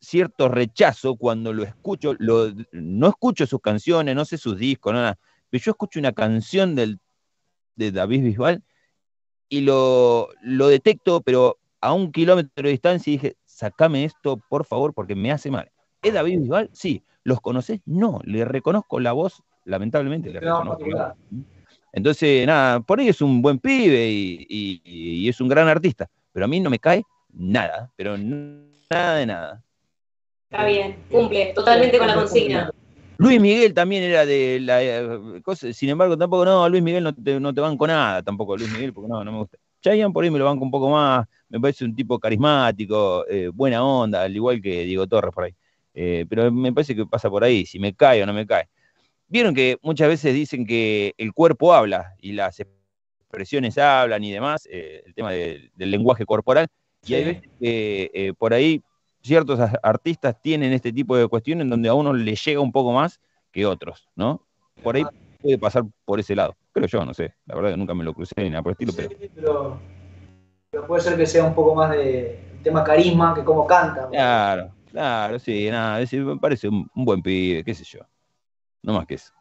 [0.00, 5.18] cierto rechazo cuando lo escucho, lo- no escucho sus canciones, no sé sus discos, nada,
[5.50, 6.98] pero yo escucho una canción del,
[7.76, 8.62] de David Bisbal
[9.48, 14.64] y lo, lo detecto, pero a un kilómetro de distancia y dije, sacame esto, por
[14.64, 15.70] favor, porque me hace mal.
[16.02, 16.70] ¿Es David Bisbal?
[16.72, 17.02] Sí.
[17.22, 17.80] ¿Los conocés?
[17.86, 18.20] No.
[18.24, 21.14] Le reconozco la voz, lamentablemente le No, reconozco la particular.
[21.30, 21.44] voz.
[21.92, 26.08] Entonces, nada, por ahí es un buen pibe y, y- y es un gran artista,
[26.32, 27.02] pero a mí no me cae
[27.32, 29.62] nada, pero nada de nada.
[30.50, 32.70] Está bien, cumple totalmente con la consigna.
[33.16, 37.14] Luis Miguel también era de la eh, cosa, sin embargo, tampoco, no, Luis Miguel no
[37.14, 39.56] te, no te banco nada, tampoco Luis Miguel, porque no, no me gusta.
[39.80, 43.50] Chayanne por ahí me lo banco un poco más, me parece un tipo carismático, eh,
[43.52, 45.54] buena onda, al igual que Diego Torres por ahí.
[45.94, 48.68] Eh, pero me parece que pasa por ahí, si me cae o no me cae.
[49.28, 54.66] Vieron que muchas veces dicen que el cuerpo habla y las expresiones hablan y demás,
[54.70, 56.66] eh, el tema de- del lenguaje corporal,
[57.06, 58.82] y hay veces que por ahí
[59.24, 63.20] ciertos artistas tienen este tipo de cuestiones donde a uno le llega un poco más
[63.50, 64.46] que otros, ¿no?
[64.82, 65.04] Por ahí
[65.40, 66.54] puede pasar por ese lado.
[66.72, 67.34] Creo yo, no sé.
[67.46, 69.08] La verdad que nunca me lo crucé ni nada por el estilo, pero.
[69.08, 69.80] Sí, pero,
[70.70, 74.08] pero puede ser que sea un poco más de tema carisma que cómo canta.
[74.08, 76.00] Claro, claro, sí, nada.
[76.00, 78.00] es decir, me parece un, un buen pibe, qué sé yo.
[78.82, 79.32] No más que eso.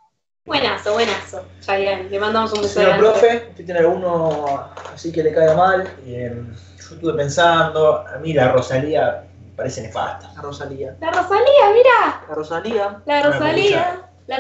[0.46, 1.46] Buenazo, buenazo.
[1.62, 3.10] Chayanne, le mandamos un beso Señor grande.
[3.10, 5.89] profe, ¿usted tiene alguno así que le caiga mal?
[6.06, 6.43] Eh,
[6.78, 10.32] yo estuve pensando, a mí la Rosalía parece nefasta.
[10.36, 10.96] La Rosalía.
[11.00, 12.22] La Rosalía, mira.
[12.28, 13.02] La Rosalía.
[13.06, 14.00] La Rosalía.
[14.28, 14.38] La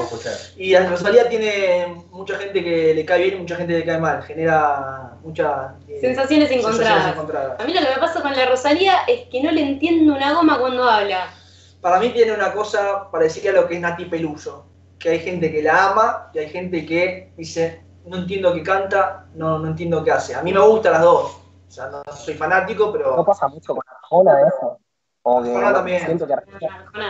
[0.00, 0.32] escuchar.
[0.56, 3.84] Y la Rosalía tiene mucha gente que le cae bien y mucha gente que le
[3.84, 4.22] cae mal.
[4.22, 7.12] Genera muchas eh, Sensaciones encontradas.
[7.12, 7.60] encontradas.
[7.60, 10.34] A mí lo que me pasa con la Rosalía es que no le entiendo una
[10.34, 11.32] goma cuando habla.
[11.80, 14.66] Para mí tiene una cosa parecida a lo que es Nati Peluso.
[14.98, 19.26] Que hay gente que la ama y hay gente que dice, no entiendo qué canta,
[19.34, 20.34] no, no entiendo qué hace.
[20.34, 21.39] A mí me gustan las dos.
[21.70, 24.78] O sea, no soy fanático, No pero pasa mucho con Arjona eso.
[25.22, 26.04] Como que Arjona también.
[26.04, 26.58] siento que Arjona,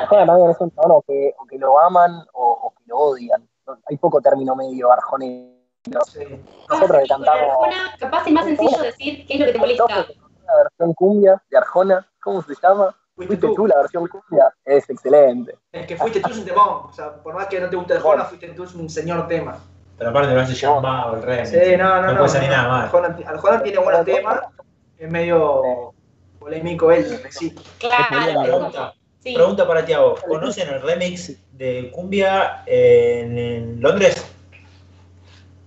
[0.02, 0.26] Arjona.
[0.26, 3.48] También es un chabón o que, o que lo aman o, o que lo odian.
[3.66, 6.04] No- Hay poco término medio arjonero.
[6.06, 6.24] sí.
[6.68, 9.84] Nosotros que cantamos Arjona, capaz es más sencillo decir qué es lo que te molesta.
[9.88, 12.94] la versión cumbia de Arjona, ¿cómo se llama?
[13.16, 13.54] Fuiste Fuiste tú.
[13.54, 15.56] tú la versión cumbia, es excelente.
[15.72, 16.68] Es que fuiste tú es un temón.
[16.84, 19.58] O sea, por más que no te guste Arjona, fuiste tú es un señor tema.
[20.00, 21.50] Pero aparte lo hace llamado el remix.
[21.50, 22.12] Sí, no, no, no.
[22.12, 23.14] No puede salir nada mal.
[23.26, 24.40] Arjona tiene buenos temas.
[24.96, 25.92] Es medio
[26.38, 27.54] polémico él, sí.
[27.78, 29.34] Claro, Pregunta, sí.
[29.34, 30.14] pregunta para Tiago.
[30.26, 34.24] ¿Conocen el remix de Cumbia en, en Londres?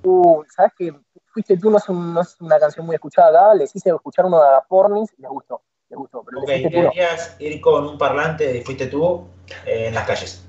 [0.01, 0.91] Uh, ¿sabes qué?
[1.27, 4.25] Fuiste tú no es, un- no es una canción muy escuchada acá, les hice escuchar
[4.25, 5.61] uno de Agapornis y les gustó.
[5.89, 6.23] les gustó.
[6.23, 9.27] Pero Ok, deberías ir con un parlante de Fuiste tú
[9.67, 10.43] eh, en las calles.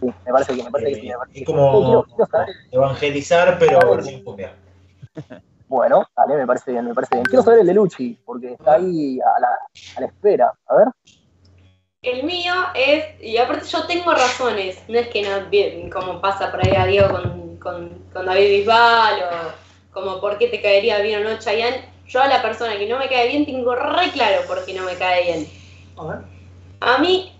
[0.00, 1.06] Sí, me parece que me parece que sí.
[1.08, 1.44] me parece Es que sí.
[1.44, 3.80] como Quiero- quiero saber- evangelizar, pero
[4.24, 4.54] cumbia.
[5.68, 7.26] Bueno, dale, me parece bien, me parece bien.
[7.26, 9.48] Quiero saber el de Luchi, porque está ahí a la,
[9.96, 10.52] a la espera.
[10.66, 10.88] A ver.
[12.02, 16.50] El mío es, y aparte yo tengo razones, no es que no, bien, como pasa
[16.50, 20.98] por ahí a Diego con, con, con David Bisbal o como por qué te caería
[21.00, 21.84] bien o no Chayanne.
[22.08, 24.84] Yo a la persona que no me cae bien tengo re claro por qué no
[24.84, 25.46] me cae bien.
[25.98, 26.18] A ver.
[26.80, 27.32] A mí,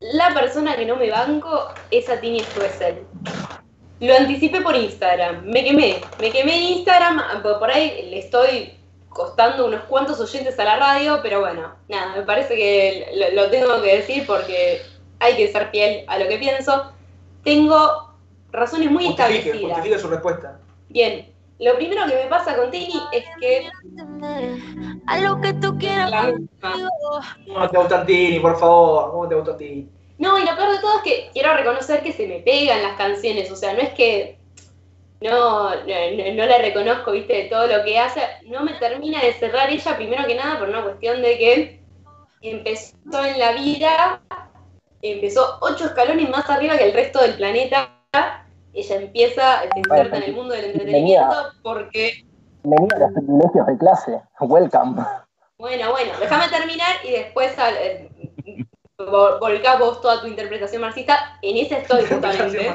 [0.00, 3.04] la persona que no me banco es a Tini Stuessel.
[4.00, 8.74] Lo anticipé por Instagram, me quemé, me quemé en Instagram, por ahí le estoy
[9.08, 13.50] costando unos cuantos oyentes a la radio, pero bueno, nada, me parece que lo, lo
[13.50, 14.82] tengo que decir porque
[15.18, 16.92] hay que ser fiel a lo que pienso.
[17.42, 18.14] Tengo
[18.52, 19.72] razones muy Justifique, establecidas.
[19.76, 20.60] justifique su respuesta.
[20.90, 23.70] Bien, lo primero que me pasa con Tini es que
[25.06, 26.10] A lo que tú quieras.
[26.10, 26.74] la misma.
[27.46, 29.10] ¿Cómo te gusta Tini, por favor?
[29.10, 29.88] ¿Cómo te gusta Tini?
[30.18, 32.96] No, y lo peor de todo es que quiero reconocer que se me pegan las
[32.96, 34.38] canciones, o sea, no es que
[35.20, 39.32] no, no, no la reconozco, viste, de todo lo que hace, no me termina de
[39.34, 41.80] cerrar ella, primero que nada, por una cuestión de que
[42.42, 44.20] empezó en la vida,
[45.02, 47.90] empezó ocho escalones más arriba que el resto del planeta,
[48.80, 52.24] ella empieza, se inserta en el mundo del entretenimiento porque
[52.62, 54.20] Venía a los privilegios de clase.
[54.40, 55.02] Welcome.
[55.58, 58.10] Bueno, bueno, déjame terminar y después al- eh,
[58.98, 61.38] vol- volcá vos toda tu interpretación marxista.
[61.42, 62.72] En esa estoy justamente.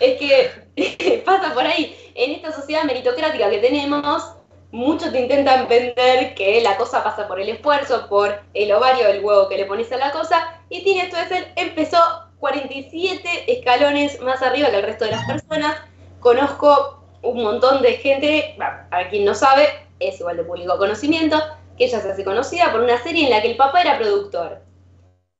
[0.00, 1.94] Es que pasa por ahí.
[2.14, 4.32] En esta sociedad meritocrática que tenemos,
[4.70, 9.22] muchos te intentan vender que la cosa pasa por el esfuerzo, por el ovario del
[9.24, 10.58] huevo que le pones a la cosa.
[10.70, 11.98] Y tiene esto de ser, empezó
[12.40, 15.76] 47 escalones más arriba que el resto de las personas.
[16.20, 21.40] Conozco un montón de gente, a quien no sabe, es igual de público conocimiento,
[21.76, 24.60] que ella se hace conocida por una serie en la que el papá era productor.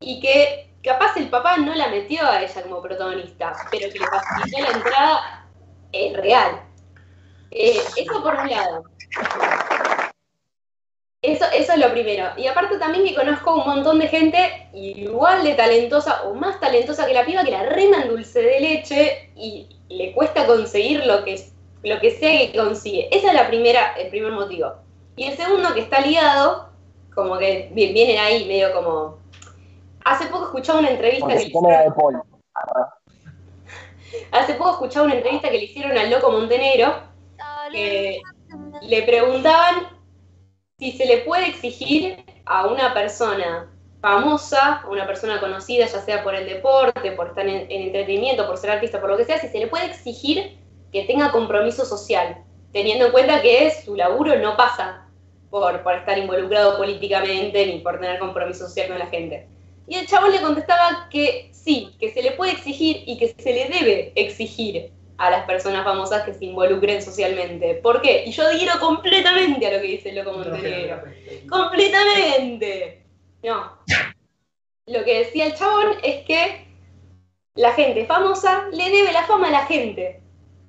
[0.00, 4.06] Y que capaz el papá no la metió a ella como protagonista, pero que le
[4.06, 5.46] facilitó la entrada
[5.92, 6.62] es real.
[7.50, 8.84] Eh, eso por un lado.
[11.20, 12.28] Eso, eso es lo primero.
[12.36, 17.06] Y aparte también que conozco un montón de gente igual de talentosa o más talentosa
[17.06, 21.24] que la piba que la rema en dulce de leche y le cuesta conseguir lo
[21.24, 21.42] que,
[21.82, 23.08] lo que sea que consigue.
[23.10, 24.74] Esa es la primera, el primer motivo.
[25.16, 26.68] Y el segundo que está ligado,
[27.12, 29.18] como que vi- vienen ahí medio como...
[30.04, 32.22] Hace poco escuchaba una entrevista Porque que se le come de Paul.
[34.30, 36.94] Hace poco escuchaba una entrevista que le hicieron al Loco Montenegro,
[37.72, 38.20] que
[38.82, 39.97] le preguntaban
[40.78, 43.68] si se le puede exigir a una persona
[44.00, 48.46] famosa, a una persona conocida, ya sea por el deporte, por estar en, en entretenimiento,
[48.46, 50.56] por ser artista, por lo que sea, si se le puede exigir
[50.92, 55.04] que tenga compromiso social, teniendo en cuenta que su laburo no pasa
[55.50, 59.48] por, por estar involucrado políticamente ni por tener compromiso social con la gente.
[59.88, 63.52] Y el chabón le contestaba que sí, que se le puede exigir y que se
[63.52, 67.74] le debe exigir a las personas famosas que se involucren socialmente.
[67.74, 68.24] ¿Por qué?
[68.26, 71.02] Y yo adhiero completamente a lo que dice el Loco Montenegro.
[71.50, 73.02] ¡Completamente!
[73.42, 73.72] No.
[74.86, 76.66] Lo que decía el chabón es que
[77.54, 80.20] la gente famosa le debe la fama a la gente.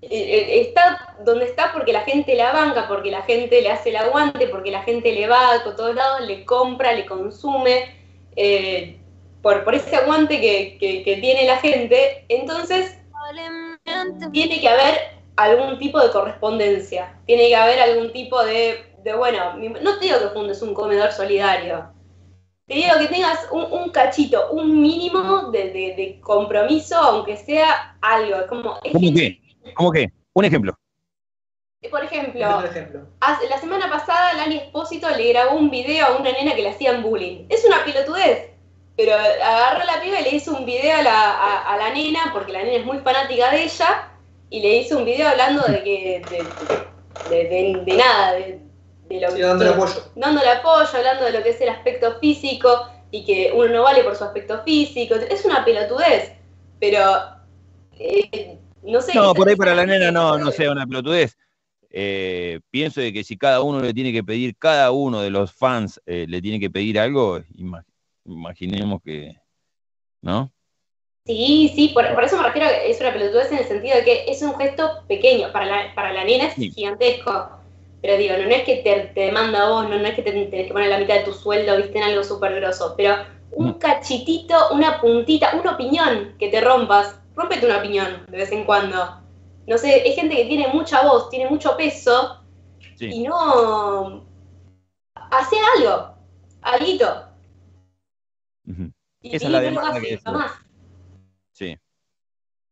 [0.01, 3.89] Eh, eh, Está donde está porque la gente la banca, porque la gente le hace
[3.89, 7.95] el aguante, porque la gente le va a todos lados, le compra, le consume,
[8.35, 8.97] eh,
[9.41, 12.25] por, por ese aguante que, que- que tiene la gente.
[12.29, 12.97] Entonces,
[14.31, 19.55] tiene que haber algún tipo de correspondencia, tiene que haber algún tipo de, de, bueno,
[19.81, 21.93] no te digo que fundes un comedor solidario,
[22.67, 27.97] te digo que tengas un, un cachito, un mínimo de, de- de compromiso, aunque sea
[28.01, 29.39] algo, es como, es ¿Cómo qué?
[29.73, 30.11] ¿Cómo qué?
[30.33, 30.73] Un ejemplo.
[31.89, 33.01] por ejemplo, ejemplo.
[33.21, 36.69] hace- la semana pasada Lali Espósito le grabó un video a una nena que le
[36.69, 37.45] hacían bullying.
[37.49, 38.51] Es una pilotudez,
[38.99, 41.93] pero agarró a la piba y le hizo un video a la, a- a la
[41.93, 44.09] nena, porque la nena es muy fanática de ella,
[44.49, 46.53] y le hizo un video hablando de que, de,
[47.29, 48.59] de- de- de nada, de,
[49.07, 50.03] de lo Sí, dándole apoyo.
[50.17, 54.03] dándole apoyo, hablando de lo que es el aspecto físico, y que uno no vale
[54.03, 55.15] por su aspecto físico.
[55.15, 56.33] Es una pelotudez,
[56.81, 56.99] pero
[57.97, 59.13] eh, no sé.
[59.15, 61.37] No, por ahí para la nena no, que- no sea una pelotudez.
[61.89, 65.53] Eh, pienso de que si cada uno le tiene que pedir, cada uno de los
[65.53, 67.39] fans eh, le tiene que pedir algo,
[68.25, 69.35] imaginemos que,
[70.21, 70.51] ¿no?
[71.25, 73.97] Sí, sí, por, por eso me refiero a que es una pelotudez en el sentido
[73.97, 76.71] de que es un gesto pequeño, para la, para la nena es Sí.
[76.71, 77.51] gigantesco.
[78.01, 80.21] Pero digo, no, no es que te, te demanda a vos, no, no es que
[80.23, 83.15] te tenés que poner la mitad de tu sueldo, viste, en algo súper grosso, pero
[83.51, 88.63] un cachitito, una puntita, una opinión que te rompas, rómpete una opinión de vez en
[88.63, 89.21] cuando.
[89.67, 92.41] No sé, hay gente que tiene mucha voz, tiene mucho peso
[92.95, 93.09] Sí.
[93.11, 94.25] y no...
[95.13, 96.15] Hace algo,
[96.61, 97.28] Alguito.
[99.31, 100.19] Y Esa es la demanda que decía.
[100.23, 100.51] jamás.
[101.51, 101.77] Sí.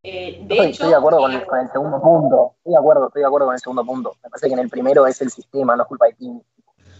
[0.03, 2.53] Eh, de estoy, hecho, estoy de acuerdo con, eh, con el segundo punto.
[2.57, 4.15] Estoy de acuerdo, estoy de acuerdo con el segundo punto.
[4.23, 6.41] Me parece que en el primero es el sistema, no es culpa de Tini.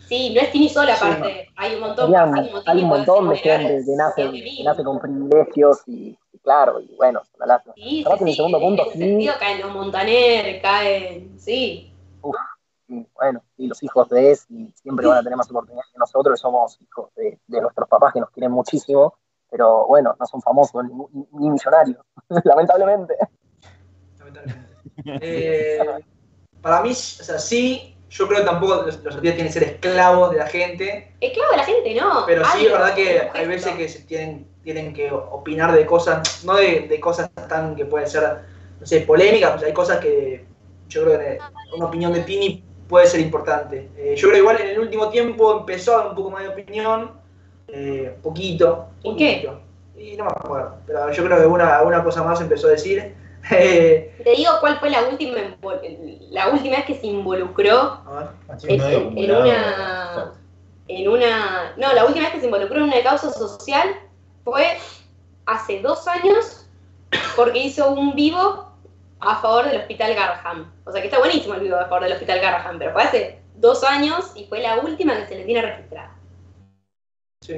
[0.08, 1.06] sí, no es Tini sola Sí.
[1.06, 1.50] aparte.
[1.56, 4.58] Hay un montón, Habían- hay un montón de gente que nace, 7.000.
[4.58, 7.74] que nace con privilegios y, y claro, y bueno, lástima.
[7.76, 11.40] Sí, Además, sí, en el sí, segundo en punto, sí, sentido caen los Montaner, caen,
[11.40, 11.94] sí.
[12.90, 16.00] y bueno, y los hijos de ES y siempre van a tener más oportunidades que
[16.00, 19.14] nosotros, que somos hijos de, de nuestros papás que nos quieren muchísimo,
[19.50, 20.94] pero bueno, no son famosos ni,
[21.34, 22.00] ni- millonarios,
[22.44, 23.16] lamentablemente.
[25.22, 25.80] Eh,
[26.62, 29.64] para mí, o sea, sí, yo creo que tampoco los, los artistas tienen que ser
[29.64, 32.24] esclavos de la gente, Esclavo de la gente, no.
[32.26, 36.44] pero sí es verdad que hay veces que se tienen, tienen que opinar de cosas,
[36.44, 38.40] no de, de cosas tan que pueden ser,
[38.80, 40.46] no sé, polémicas, pues hay cosas que
[40.90, 41.40] yo creo que
[41.76, 43.90] una opinión de Tini puede ser importante.
[43.98, 46.44] Eh, yo creo que igual en el último tiempo empezó a dar un poco más
[46.44, 47.12] de opinión,
[47.68, 48.88] eh, poquito.
[49.04, 49.44] ¿En qué?
[49.46, 49.62] poquito.
[49.98, 53.16] Y no me acuerdo, pero yo creo que una, una cosa más empezó a decir.
[53.50, 55.38] Eh, Te digo cuál fue la última,
[56.32, 58.72] la última vez que se involucró a ver.
[58.74, 60.34] en, en- en una.
[60.90, 61.74] En una.
[61.78, 63.88] No, la última vez que se involucró en una causa social
[64.44, 64.78] fue
[65.46, 66.68] hace dos años
[67.38, 68.66] porque hizo un vivo
[69.22, 70.70] a favor del hospital Garham.
[70.86, 73.40] O sea que está buenísimo el vivo a favor del hospital Garham, pero fue hace
[73.56, 76.12] dos años y fue la última que se le tiene registrada.
[77.48, 77.54] Sí.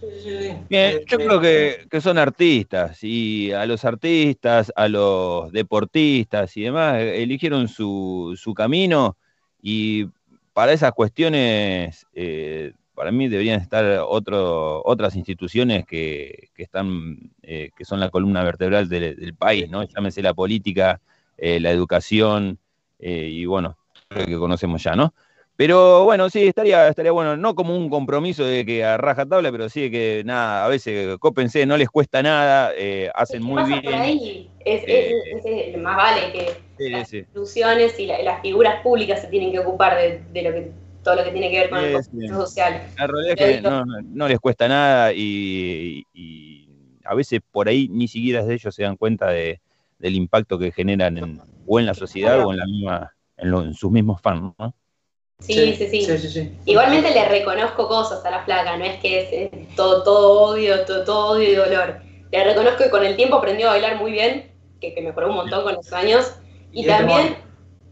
[0.00, 0.50] Sí, sí, sí.
[0.68, 6.56] Bien, yo Eh, creo que, que son artistas y a los artistas, a los deportistas
[6.56, 9.16] y demás, eh, eligieron su, su camino
[9.62, 10.06] y
[10.52, 17.70] para esas cuestiones, eh, para mí deberían estar otro, otras instituciones que, que están, eh,
[17.76, 19.82] que son la columna vertebral del, del país, ¿no?
[19.84, 21.00] Llámese la política,
[21.36, 22.58] eh, la educación
[23.00, 23.76] eh, y bueno,
[24.10, 25.12] lo que conocemos ya, ¿no?
[25.58, 29.50] Pero bueno, sí, estaría, estaría bueno, no como un compromiso de que a raja tabla,
[29.50, 33.44] pero sí de que nada, a veces cópense, no les cuesta nada, eh, hacen ¿Qué
[33.44, 34.00] muy pasa por bien.
[34.00, 34.50] ahí?
[34.60, 36.46] Es, Eh, es- es- es- más vale que
[36.78, 37.16] Sí, las sí.
[37.18, 40.70] instituciones y la- las figuras públicas se tienen que ocupar de, de lo que
[41.02, 42.40] todo lo que tiene que ver con el Sí, conflicto sí.
[42.40, 42.82] social.
[42.96, 46.68] La realidad es que no, no- no les cuesta nada y, y
[47.04, 49.60] a veces por ahí ni siquiera de ellos se dan cuenta de,
[49.98, 53.62] del impacto que generan en, o en la sociedad o en la misma, en, lo-
[53.62, 54.72] en sus mismos fans, ¿no?
[55.40, 56.04] Sí, sí, sí.
[56.04, 56.58] sí, sí, sí.
[56.66, 60.84] Igualmente le reconozco cosas a la flaca, no es que es, es todo, todo odio,
[60.84, 62.00] todo, todo odio y dolor.
[62.30, 65.36] Le reconozco que con el tiempo aprendió a bailar muy bien, que, que mejoró un
[65.36, 66.34] montón con los años.
[66.72, 67.36] Y, también,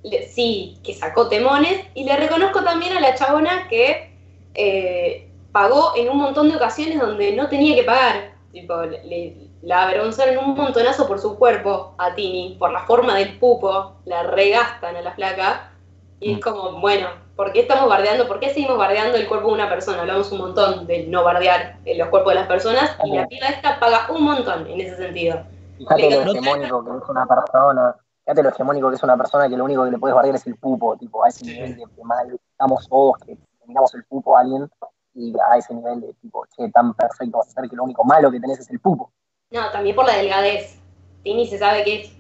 [0.03, 1.87] le- sí, que sacó temones.
[1.95, 4.13] Y le reconozco también a la chabona que
[4.55, 8.35] eh, pagó en un montón de ocasiones donde no tenía que pagar.
[8.53, 13.17] Tipo, le- le- la avergonzaron un montonazo por su cuerpo a Tini, por la forma
[13.17, 15.73] del pupo, la regastan a la flaca.
[16.21, 18.27] Y es como, bueno, ¿por qué estamos bardeando?
[18.27, 20.01] ¿Por qué seguimos bardeando el cuerpo de una persona?
[20.01, 23.46] Hablamos un montón de no bardear eh, los cuerpos de las personas y la piba
[23.49, 25.44] esta paga un montón en ese sentido.
[25.77, 29.57] Fíjate lo hegemónico que es una persona, fíjate lo hegemónico que es una persona que
[29.57, 32.05] lo único que le puedes bardear es el pupo, tipo, a ese nivel de, de
[32.05, 34.70] mal estamos todos que le miramos el pupo a alguien
[35.14, 38.03] y a ese nivel de tipo, che, tan perfecto vas a ser que lo único
[38.05, 39.12] malo que tenés es el pupo.
[39.51, 40.81] No, también por la delgadez.
[41.22, 42.12] Tini se sabe que es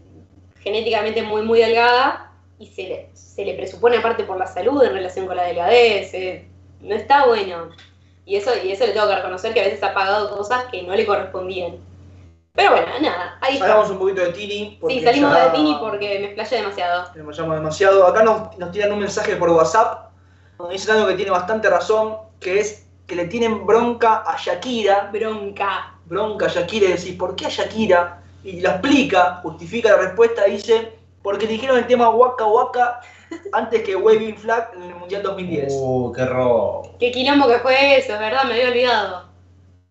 [0.60, 2.25] genéticamente muy, muy delgada
[2.58, 6.12] y se le, se le presupone aparte por la salud en relación con la delgadez.
[6.14, 6.48] eh,
[6.80, 7.68] no está bueno.
[8.24, 10.82] Y eso, y eso le tengo que reconocer que a veces ha pagado cosas que
[10.82, 11.76] no le correspondían.
[12.54, 13.58] Pero bueno, nada, ahí.
[13.58, 14.80] Salgamos un poquito de Tini.
[14.88, 17.12] Sí, salimos ya de Tini porque me explayé demasiado.
[17.14, 18.06] Nos llama demasiado.
[18.06, 20.10] Acá nos, nos tiran un mensaje por WhatsApp
[20.58, 25.10] donde dicen algo que tiene bastante razón, que es que le tienen bronca a Shakira.
[25.12, 25.94] Bronca.
[26.06, 28.22] Bronca a Shakira y decís, ¿por qué a Shakira?
[28.42, 30.95] Y lo explica, justifica la respuesta, dice,
[31.26, 33.00] porque dijeron el tema Waka Waka
[33.52, 35.72] antes que Waving Flag en el Mundial 2010.
[35.76, 36.82] Uh, qué robo.
[37.00, 39.24] Qué quilombo que fue eso, es verdad, me había olvidado.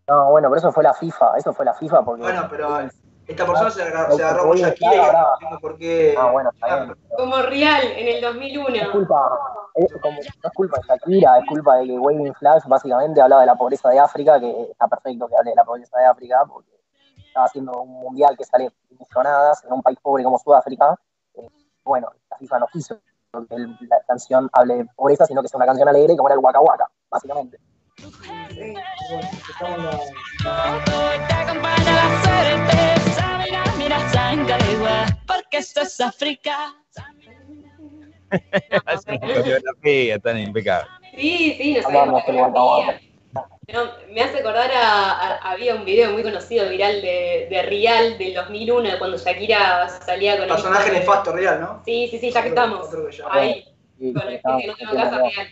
[0.08, 2.22] No, bueno, pero eso fue la FIFA, eso fue la FIFA porque...
[2.22, 2.80] Bueno, pero
[3.28, 6.16] esta persona se agarró, se agarró a Shakira y no entiendo por qué.
[6.18, 6.96] Ah, bueno, está bien.
[7.18, 8.92] Como Real en el Es 2001.
[8.94, 9.40] culpa,
[9.74, 13.42] es, como, no es culpa de Shakira, es culpa de que Waving Flash básicamente hablaba
[13.42, 16.46] de la pobreza de África, que está perfecto que hable de la pobreza de África,
[16.48, 16.72] porque
[17.28, 20.98] estaba haciendo un mundial que sale millonadas en un país pobre como Sudáfrica.
[21.86, 23.00] Bueno, la FIFA no quiso
[23.48, 23.58] que
[23.88, 26.60] la canción hable de pobreza, sino que sea una canción alegre como era el Waka
[26.60, 27.60] Waka, básicamente.
[35.28, 36.74] Porque esto es África.
[38.86, 40.90] Hacen una coreografía tan impecable.
[41.16, 43.00] Sí, sí, nos Waka Waka.
[43.74, 48.18] No, me hace acordar a, a- había un video muy conocido viral de, de Real
[48.18, 51.82] del 2001 de cuando Shakira salía con el Personaje hijo de- nefasto real, ¿no?
[51.86, 52.88] Sí, sí, sí, ya que estamos.
[52.88, 53.24] Otro que ya.
[53.30, 53.66] Ahí,
[54.00, 55.48] Sí, con el que no tengo casa real.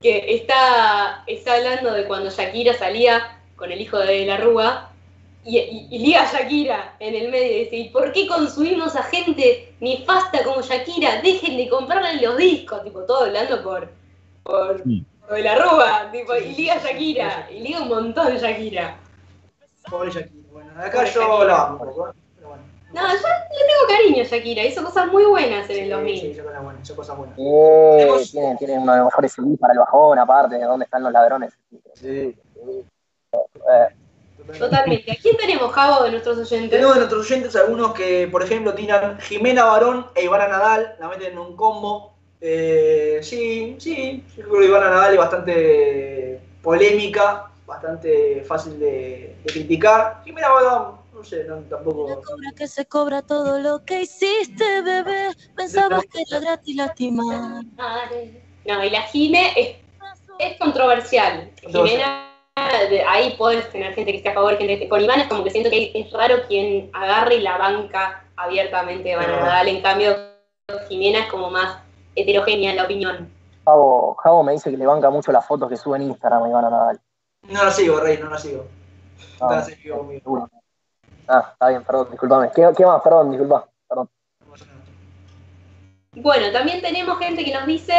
[0.00, 4.90] que está, está hablando de cuando Shakira salía con el hijo de la Rúa
[5.44, 8.94] y, y- y liga a Shakira en el medio y dice, ¿y por qué consumimos
[8.96, 11.20] a gente nefasta como Shakira?
[11.22, 13.90] Dejen de comprarle los discos, tipo, todo hablando por,
[14.42, 14.82] por,
[15.26, 18.98] por de la Rúa, tipo, y liga a Shakira, y liga un montón Shakira.
[19.90, 20.44] Pobre Shakira.
[20.52, 22.08] Bueno, acá yo la amo un poco.
[22.08, 22.12] ¿eh?
[22.36, 22.62] Pero bueno.
[22.92, 26.20] No, yo le tengo cariño a Shakira, hizo cosas muy buenas en el 2000.
[26.20, 27.38] Sí, hizo cosas buenas, hizo cosas buenas.
[27.38, 31.02] Eh, tiene, tiene uno de los mejores CDs para el bajón, aparte, de dónde están
[31.02, 31.52] los ladrones.
[31.94, 32.36] Sí.
[33.32, 33.88] Eh,
[34.58, 35.10] Totalmente.
[35.10, 36.70] ¿A quién tenemos, Javo, de nuestros oyentes?
[36.70, 41.08] Tenemos de nuestros oyentes algunos que, por ejemplo, tiran Jimena Barón e Ivana Nadal, la
[41.08, 42.15] meten en un combo.
[42.40, 49.52] Eh, sí, sí, yo creo que Ivana Nadal es bastante polémica, bastante fácil de, de
[49.52, 50.22] criticar.
[50.24, 52.20] Jimena Barón, no sé, no, tampoco.
[52.22, 55.30] Cobra que se cobra todo lo que hiciste, bebé.
[55.56, 57.64] Pensabas que era gratis lastimar.
[58.66, 59.76] No, y la Jime es,
[60.38, 61.50] es controversial.
[61.62, 62.32] Jimena,
[63.08, 65.42] ahí podés tener gente que esté a favor, gente que esté con Iván, es como
[65.42, 69.68] que siento que es raro quien agarre la banca abiertamente de Iván Nadal.
[69.68, 70.16] En cambio,
[70.88, 71.85] Jimena es como más
[72.16, 73.30] heterogénea en la opinión.
[73.64, 76.48] Javo, Javo me dice que le banca mucho las fotos que sube en Instagram a
[76.48, 77.00] Ivana Nadal.
[77.48, 78.66] No la sigo, Rey, no la sigo.
[79.40, 80.48] No Ah, la sigo conmigo.
[81.28, 82.50] Ah, está bien, perdón, disculpame.
[82.54, 83.02] ¿Qué, qué más?
[83.02, 83.66] Perdón, disculpa.
[83.88, 84.08] Perdón.
[86.12, 87.92] Bueno, también tenemos gente que nos dice,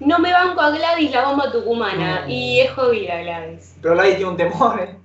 [0.00, 2.24] no me banco a Gladys, la bomba tucumana.
[2.28, 3.76] Y es jodida Gladys.
[3.80, 4.98] Pero Gladys tiene un temón, eh.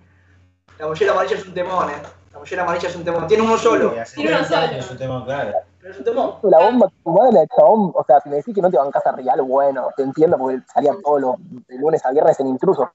[0.79, 2.01] La mollera amarilla es un temón, eh.
[2.33, 3.27] La mollera amarilla es un temón.
[3.27, 3.93] Tiene uno solo.
[4.15, 4.65] Tiene uno solo.
[4.71, 5.53] Es un tema claro.
[5.81, 6.35] Pero es un temón.
[6.43, 9.41] La bomba cubana, chabón, o sea, si me decís que no te bancas a Real,
[9.41, 11.35] bueno, te entiendo porque salía todos los
[11.67, 12.91] de lunes a viernes en intruso.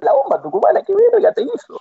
[0.00, 1.78] La bomba tucumana, qué verga te hizo.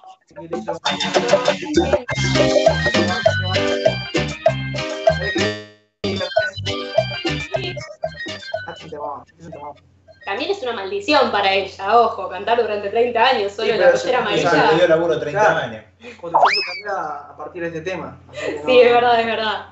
[10.26, 13.92] También es una maldición para ella, ojo, cantar durante 30 años solo Sí, en la
[13.92, 14.88] pollera Ella le dio amarilla.
[14.88, 15.58] laburo 30 Claro.
[15.60, 15.84] años.
[16.22, 18.20] Construyó su carrera a partir de este tema.
[18.28, 18.34] No-
[18.66, 19.66] Sí, es verdad, es verdad.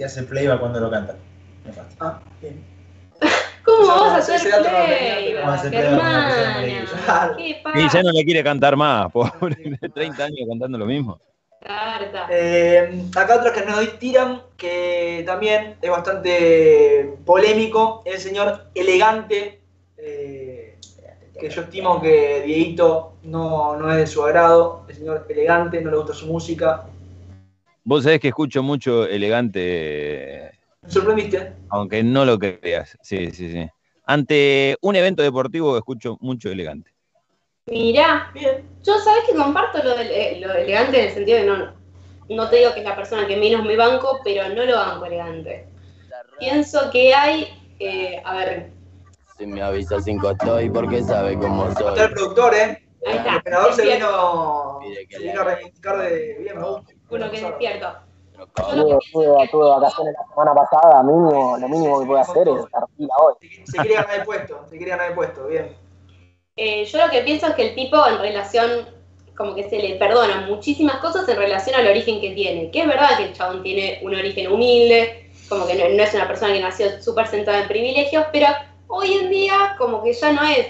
[0.00, 1.14] Y hace playback cuando lo canta.
[1.62, 1.94] Nefasto.
[2.00, 2.64] Ah, bien.
[3.66, 6.86] ¿Cómo vas a hacer playback, Vamos a hacer playback como que sea hermana?
[7.04, 7.36] Claro.
[7.36, 9.78] ¿Qué Y ya no le quiere cantar más, pobre.
[9.94, 11.20] 30 años cantando lo mismo.
[12.30, 19.60] Eh, acá otros que nos tiran, que también es bastante polémico, el señor elegante,
[19.98, 20.78] eh,
[21.38, 25.90] que yo estimo que Dieguito no, no es de su agrado, el señor elegante, no
[25.90, 26.86] le gusta su música.
[27.90, 31.54] Vos sabés que escucho mucho elegante, ¿Me sorprendiste?
[31.70, 32.96] aunque no lo creas.
[33.02, 33.68] Sí, sí, sí.
[34.04, 36.92] Ante un evento deportivo escucho mucho elegante.
[37.66, 38.64] Mirá, Bien.
[38.84, 41.72] yo sabes que comparto lo, del- eh, lo elegante en el sentido de no,
[42.28, 45.06] no te digo que es la persona que menos me banco, pero no lo banco
[45.06, 45.66] elegante.
[46.38, 48.70] Pienso que hay, eh, a ver,
[49.36, 52.14] Si me avisa cinco estoy porque sabe cómo Está el soy.
[52.14, 52.60] productor, ¿eh?
[53.04, 54.78] ahí El está, operador se vino,
[55.08, 56.99] se vino a reivindicar de bien, gusta.
[57.10, 57.92] Uno que es despierto.
[58.54, 62.84] Tuve, tuve, tuve vacaciones la semana pasada, mínimo, lo mínimo que puedo hacer es estar
[62.96, 63.34] pila hoy.
[63.64, 65.76] Se quiere ganar el puesto, se quiere ganar el puesto, bien.
[66.56, 68.88] Eh, yo lo que pienso es que el tipo en relación,
[69.36, 72.70] como que se le perdonan muchísimas cosas en relación al origen que tiene.
[72.70, 76.14] Que es verdad que el chabón tiene un origen humilde, como que no, no es
[76.14, 78.46] una persona que nació súper sentada en privilegios, pero
[78.88, 80.66] hoy en día como que ya no es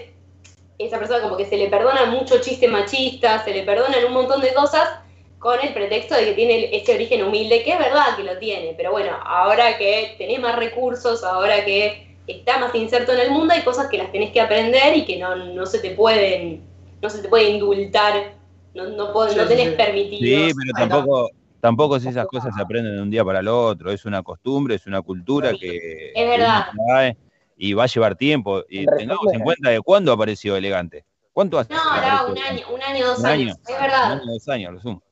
[0.78, 4.40] esa persona como que se le perdona mucho chiste machista, se le perdonan un montón
[4.40, 4.99] de cosas
[5.40, 8.74] con el pretexto de que tiene ese origen humilde, que es verdad que lo tiene,
[8.76, 13.54] pero bueno, ahora que tenés más recursos, ahora que está más inserto en el mundo,
[13.54, 16.62] hay cosas que las tenés que aprender y que no, no se te pueden,
[17.00, 18.34] no se te puede indultar,
[18.74, 19.74] no, no, no tenés sí.
[19.76, 20.44] permitido.
[20.46, 21.30] Sí, pero tampoco,
[21.60, 23.90] tampoco si esas cosas se aprenden de un día para el otro.
[23.90, 26.66] Es una costumbre, es una cultura que, Es verdad.
[26.70, 27.16] que
[27.56, 28.62] y va a llevar tiempo.
[28.68, 31.04] Y En tengamos resumen- en cuenta de cuándo apareció elegante.
[31.32, 31.72] ¿Cuánto hace?
[31.74, 33.76] No, apareció un año, un año, dos Un años, año.
[33.76, 34.04] es verdad.
[34.12, 35.02] Un año, dos años, lo sumo.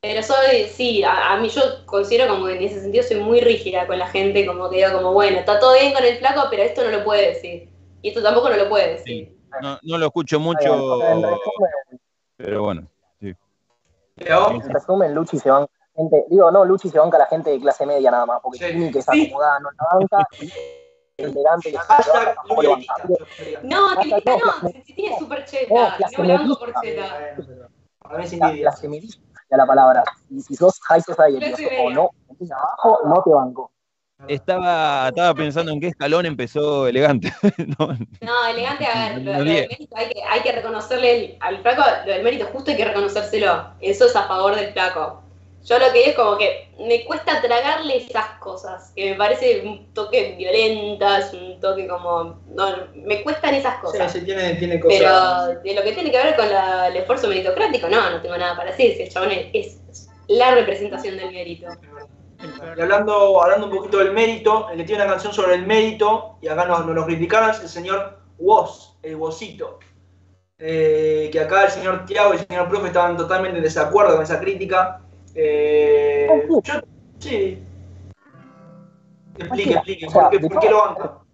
[0.00, 3.40] Pero soy, sí, a, a mí yo considero como que en ese sentido soy muy
[3.40, 6.42] rígida con la gente, como que digo como, bueno, está todo bien con el flaco,
[6.50, 7.68] pero esto no lo puede decir.
[8.02, 9.36] Y esto tampoco no lo puede decir.
[9.60, 12.00] No, no lo escucho En mucho, resumen,
[12.36, 12.88] pero bueno.
[13.20, 13.34] sí.
[14.18, 17.26] En resumen, Luchi se banca a la gente, digo, no, Luchi se banca a la
[17.26, 18.64] gente de clase media nada más, porque Sí.
[18.66, 19.24] Jimmy que es Sí.
[19.24, 20.52] acomodada no la banca, y
[21.18, 21.72] el elegante.
[23.62, 27.02] No, no, no, clase- Cristina es súper no, cheta, clase no la banco por cheta.
[27.10, 27.68] Bueno, pero
[27.98, 28.76] Para mí es La,
[29.50, 30.02] ya la palabra.
[30.30, 32.10] Y si sos high society o no,
[32.54, 33.70] abajo, no te banco.
[34.26, 37.32] Estaba, estaba pensando en qué escalón empezó elegante.
[37.78, 37.86] No,
[38.20, 41.58] No, elegante, a ver, lo, lo del mérito hay que, hay que reconocerle el- al
[41.62, 43.74] flaco, lo del mérito justo hay que reconocérselo.
[43.80, 45.22] Eso es a favor del flaco.
[45.64, 49.60] Yo lo que digo es como que me cuesta tragarle esas cosas, que me parece
[49.66, 52.40] un toque violentas, un toque como...
[52.54, 54.12] No, me cuestan esas Sí, cosas.
[54.12, 54.98] sí, tiene, tiene cosas.
[54.98, 58.38] Pero de lo que tiene que ver con la- el esfuerzo meritocrático, no, no tengo
[58.38, 58.94] nada para decir.
[58.96, 61.66] Si el chabón es, es la representación del mérito.
[62.76, 66.38] Y hablando, hablando un poquito del mérito, el que tiene una canción sobre el mérito,
[66.40, 69.80] y acá nos, nos lo criticaron, es el señor Woz, el Wozito.
[70.60, 74.22] Eh, que acá el señor Tiago y el señor Profe estaban totalmente en desacuerdo con
[74.22, 75.02] esa crítica.
[75.40, 76.60] Eh, yo,
[77.20, 77.64] sí.
[79.38, 81.24] Explique, explique, O sea, ¿por qué, de lo?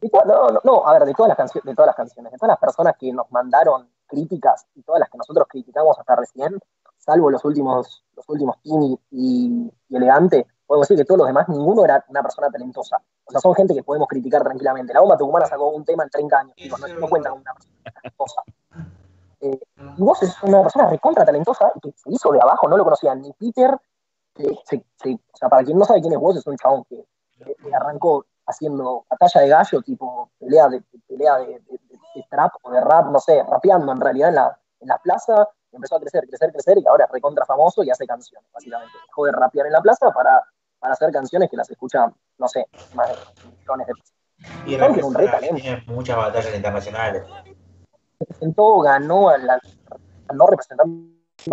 [0.00, 2.30] De to- no, no, no, a ver, de todas las canciones, de todas las canciones,
[2.32, 6.14] de todas las personas que nos mandaron críticas y todas las que nosotros criticamos hasta
[6.16, 6.56] recién,
[6.98, 11.48] salvo los últimos, los últimos Tini y, y Elegante, podemos decir que todos los demás,
[11.48, 12.96] ninguno era una persona talentosa.
[13.24, 14.92] O sea, son gente que podemos criticar tranquilamente.
[14.94, 17.54] La bomba tucumana sacó un tema en 30 años, digo, no, no cuenta como una
[17.54, 18.42] persona talentosa.
[19.42, 19.58] Eh,
[19.96, 23.14] y vos es una persona recontra talentosa que se hizo de abajo, no lo conocía
[23.14, 23.76] ni Peter,
[24.34, 26.84] que se- se- o sea, para quien no sabe quién es vos, es un chabón
[26.84, 27.04] que,
[27.74, 31.80] arrancó haciendo batalla de gallo, tipo pelea de, pelea de, de-
[32.14, 35.48] de- trap o de rap, no sé, rapeando en realidad en la, en la plaza,
[35.72, 38.92] empezó a crecer, crecer, crecer y ahora es recontra famoso y hace canciones, básicamente.
[39.06, 40.42] Dejó de rapear en la plaza para,
[40.78, 43.16] para hacer canciones que las escuchan, no sé, más de
[43.58, 44.98] millones de personas.
[44.98, 45.56] Y un re talento.
[45.56, 47.24] tiene muchas batallas internacionales.
[48.22, 49.60] Representó, ganó a la,
[50.26, 50.92] ganó representando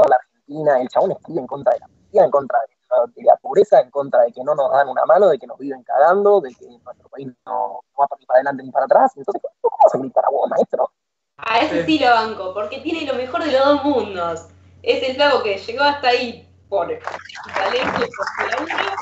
[0.03, 3.23] a la Argentina, el chabón escribe en contra de la pobreza, en contra de, de
[3.23, 5.83] la pobreza, en contra de que no nos dan una mano, de que nos viven
[5.83, 9.11] cagando, de que nuestro país no, no va ni para adelante ni para atrás.
[9.15, 10.91] Entonces, ¿cómo vas a gritar a vos, maestro?
[11.37, 14.47] A ese sí lo banco, porque tiene lo mejor de los dos mundos.
[14.83, 18.95] Es el flaco que llegó hasta ahí por talento y por laburo,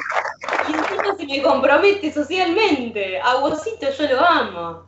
[0.68, 3.20] y encima se me compromete socialmente.
[3.20, 4.87] A Wosito yo lo amo.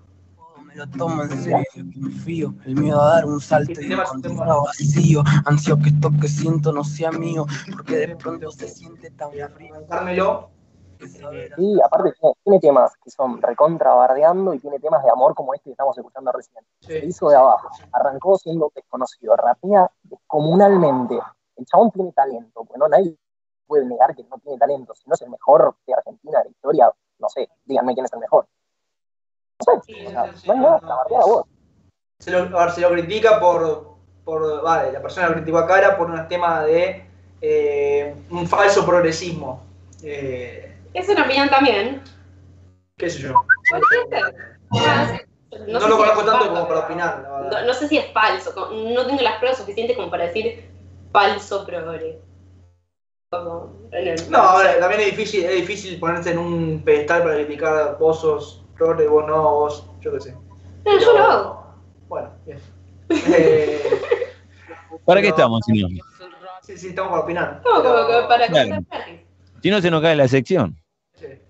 [0.80, 2.54] Lo tomo en serio, que me fío.
[2.66, 5.24] El miedo a dar un salto y encontrar vacío.
[5.46, 10.50] Ansio que esto que siento no sea mío, porque de pronto se siente tan frío.
[11.58, 15.54] Y aparte tiene, tiene temas que son recontra bardeando y tiene temas de amor como
[15.54, 16.64] este que estamos escuchando recién.
[16.80, 21.20] Se hizo de abajo, arrancó siendo desconocido, rapea descomunalmente.
[21.58, 23.18] El chabón tiene talento, bueno, nadie
[23.68, 24.96] puede negar que no tiene talento.
[24.96, 28.14] Si no es el mejor de Argentina de la historia, no sé, díganme quién es
[28.14, 28.48] el mejor.
[29.68, 31.46] No sé, o sea, no hay nada para bardear a vos.
[32.20, 34.62] Se lo, a ver, se lo critica por, por.
[34.64, 37.06] Vale, la persona lo criticó a cara por un tema de
[37.42, 39.64] eh, un falso progresismo.
[40.04, 42.02] Eh, Es una opinión también.
[42.98, 43.42] ¿Qué sé yo?
[44.72, 45.18] Ah.
[45.68, 47.62] No, sé lo si conozco tanto falso, como para opinar, la verdad.
[47.62, 50.70] No, no sé si es falso, no tengo las pruebas suficientes como para decir
[51.12, 52.20] falso progre.
[53.32, 57.36] Como, en el- No, ahora, también es difícil, es difícil ponerse en un pedestal para
[57.36, 60.36] criticar vos vos no, vos, yo qué sé.
[60.86, 61.66] No, yo lo hago.
[62.08, 62.60] Bueno, bien.
[63.10, 63.82] Eh,
[65.06, 65.90] ¿Para qué estamos, señor?
[66.62, 67.62] sí, sí, estamos para opinar.
[67.66, 68.82] No, como que para Claro.
[69.62, 70.76] Si no, se nos cae la sección.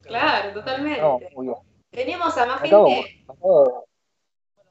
[0.02, 1.02] Claro, totalmente.
[1.02, 1.58] No, muy bien.
[1.92, 3.24] Tenemos a más Me acabo, gente.
[3.28, 3.86] me acabo-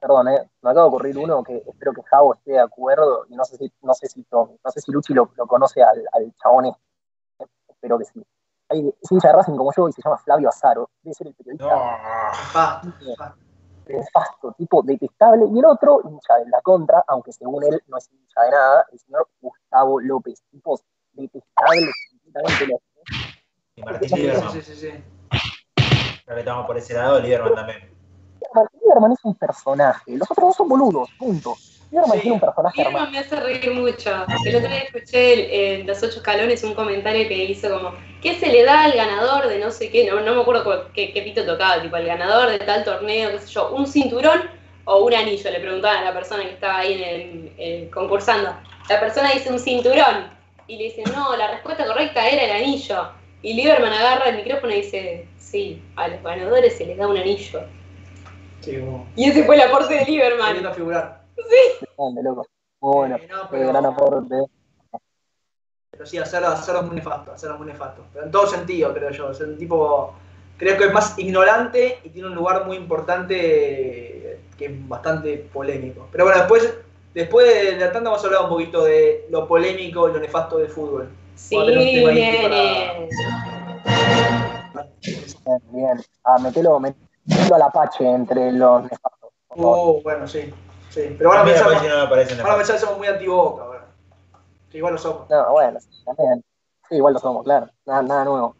[0.01, 3.35] perdón, eh, me acaba de ocurrir uno que espero que Javo esté de acuerdo y
[3.37, 6.33] no sé si, no sé si, no sé si Luchi lo, lo conoce al, al
[6.43, 6.81] chabón este.
[7.69, 8.23] Espero que sí.
[8.71, 10.91] Hay, es hincha de Racing como yo y se llama Flavio Azaro.
[11.03, 12.83] Debe ser el periodista
[13.87, 15.47] nefasto, tipo detestable.
[15.51, 18.87] Y el otro, hincha de la contra, aunque según él no es hincha de nada,
[18.93, 20.43] el señor Gustavo López.
[20.51, 20.79] Tipo
[21.13, 22.83] detestable, completamente loco.
[23.77, 24.53] Y Martín Sí, Lieberman.
[24.53, 25.05] sí, sí, sí.
[26.27, 27.98] Ya que estamos por ese lado, Lieberman también.
[28.41, 30.03] Lieberman, Lieberman es un personaje.
[30.17, 31.57] Los otros dos son boludos, punto.
[31.91, 33.07] Lieberman tiene un personaje hermano.
[33.07, 34.11] Lieberman me hace reír mucho.
[34.45, 38.47] El otro día escuché en Los Ocho Escalones un comentario que hizo como, ¿qué se
[38.49, 40.09] le da al ganador de no sé qué?
[40.11, 43.31] No, no me acuerdo cuál- qué, qué pito tocaba, tipo, el ganador de tal torneo,
[43.31, 44.43] qué sé yo, un cinturón
[44.85, 48.55] o un anillo, le preguntaban a la persona que estaba ahí en el, eh, concursando.
[48.89, 50.31] La persona dice un cinturón
[50.67, 53.11] y le dice, no, la respuesta correcta era el anillo.
[53.43, 57.17] Y Lieberman agarra el micrófono y dice, sí, a los ganadores se les da un
[57.17, 57.61] anillo.
[58.61, 59.07] Sí, como.
[59.17, 60.47] Y ese fue el aporte de Lieberman.
[60.47, 61.23] Queriendo figurar.
[61.37, 61.87] Sí.
[61.97, 62.47] Grande, loco.
[62.81, 63.19] Muy bueno.
[63.29, 64.35] no, Qué gran aporte.
[65.91, 68.05] Pero sí, hacerlo, hacerlo muy nefasto, hacerlo muy nefasto.
[68.13, 69.31] Pero en todo sentido, creo yo.
[69.31, 70.15] Es un tipo,
[70.57, 76.09] creo que es más ignorante y tiene un lugar muy importante que es bastante polémico.
[76.13, 76.75] Pero bueno, después,
[77.15, 80.59] después de la tanda vamos a hablar un poquito de lo polémico y lo nefasto
[80.59, 81.09] del fútbol.
[81.35, 83.09] Sí, nene.
[85.03, 86.01] Bien, bien.
[86.25, 87.08] Ah, metelo, metelo
[87.55, 89.31] al Apache entre los nefastos.
[89.51, 90.53] Uh, bueno, sí.
[90.91, 91.15] sí.
[91.17, 92.57] Pero van a A mí pensar, Apache no me parece van a nefasto.
[92.59, 93.85] pensar que somos muy antiboca, bueno.
[94.71, 95.29] Que igual lo somos.
[95.31, 96.45] No, bueno, sí, también.
[96.89, 97.69] Sí, igual lo somos, claro.
[97.87, 98.57] Nada, nada nuevo.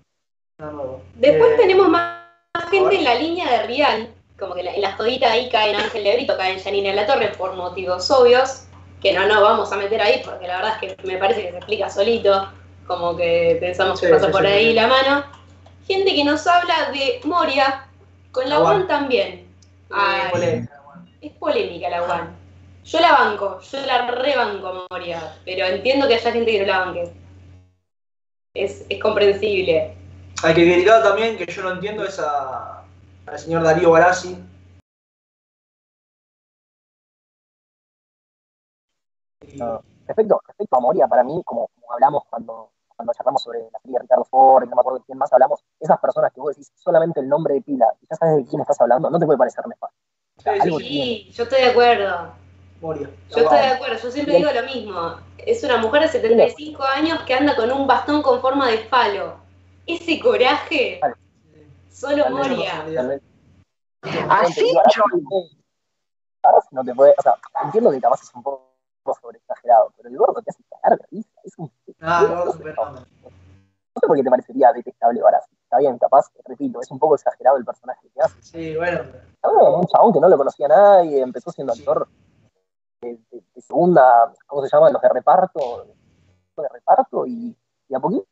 [0.59, 1.01] Nada nuevo.
[1.15, 2.23] Después Eh, tenemos más
[2.71, 6.15] gente en la línea de Real, como que en la jodita ahí caen Ángel de
[6.15, 8.65] Brito, caen Janine La Torre por motivos obvios.
[9.01, 11.51] que no nos vamos a meter ahí porque la verdad es que me parece que
[11.53, 12.49] se explica solito,
[12.89, 14.73] como que pensamos que Sí, pasa sí, por sí, ahí sí.
[14.73, 15.25] la mano.
[15.87, 17.87] Gente que nos habla de Moria,
[18.33, 18.85] con la La One One.
[18.87, 19.49] también.
[19.91, 20.83] Ay, polémica,
[21.21, 22.31] es polémica la One.
[22.85, 26.67] Yo la banco, yo la rebanco a Moria, pero entiendo que haya gente que no
[26.67, 27.13] la banque.
[28.55, 29.95] Es, es comprensible.
[30.43, 32.85] Al que criticado también, que yo no entiendo, es a-
[33.27, 34.39] al señor Darío Barassi.
[39.55, 39.83] No.
[40.07, 43.95] Respecto, respecto a Moria, para mí, como, como hablamos cuando, cuando charlamos sobre la serie
[43.95, 46.51] de Ricardo Ford, y no me acuerdo de quién más hablamos, esas personas que vos
[46.51, 49.25] decís solamente el nombre de pila y ya sabes de quién estás hablando, no te
[49.25, 49.97] puede parecer nefasto.
[50.45, 50.81] Algo.
[50.81, 52.33] Sí, yo estoy de acuerdo.
[52.81, 53.09] Moria.
[53.31, 55.17] Yo estoy de acuerdo, yo siempre digo lo mismo.
[55.39, 59.37] Es una mujer de 75 años que anda con un bastón con forma de palo.
[59.87, 61.01] Ese coraje,
[61.89, 62.85] solo Moria.
[64.29, 64.75] Así
[66.73, 68.69] no te puede, o sea, entiendo que capaz es un poco
[69.21, 71.71] sobre exagerado, pero el gordo te hace cagar de risa, es un
[72.01, 72.45] Ah, no.
[72.45, 75.55] No sé por qué te parecería detestable Barassi.
[75.65, 78.41] Está bien, capaz, repito, es un poco exagerado el personaje que hace.
[78.43, 79.03] Sí, bueno.
[79.43, 82.09] Un chabón que no lo conocía nadie, empezó siendo actor
[83.03, 84.91] de, de- de segunda, ¿cómo se llama?
[84.91, 85.87] Los de reparto,
[86.57, 87.57] de reparto, y,
[87.89, 88.27] y a poquito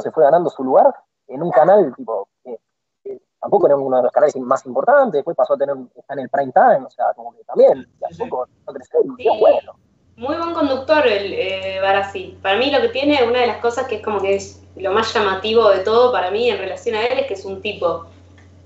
[0.00, 0.94] se fue ganando su lugar
[1.26, 2.58] en un canal, tipo, que,
[3.04, 6.20] que tampoco era uno de los canales más importantes, después pasó a tener, está en
[6.20, 9.30] el prime time, o sea, como que también, de a poco, no crecer, y qué
[9.38, 9.72] bueno.
[10.18, 12.36] Muy buen conductor el eh, Barassi.
[12.42, 14.90] Para mí lo que tiene, una de las cosas que es como que es lo
[14.90, 18.06] más llamativo de todo para mí en relación a él es que es un tipo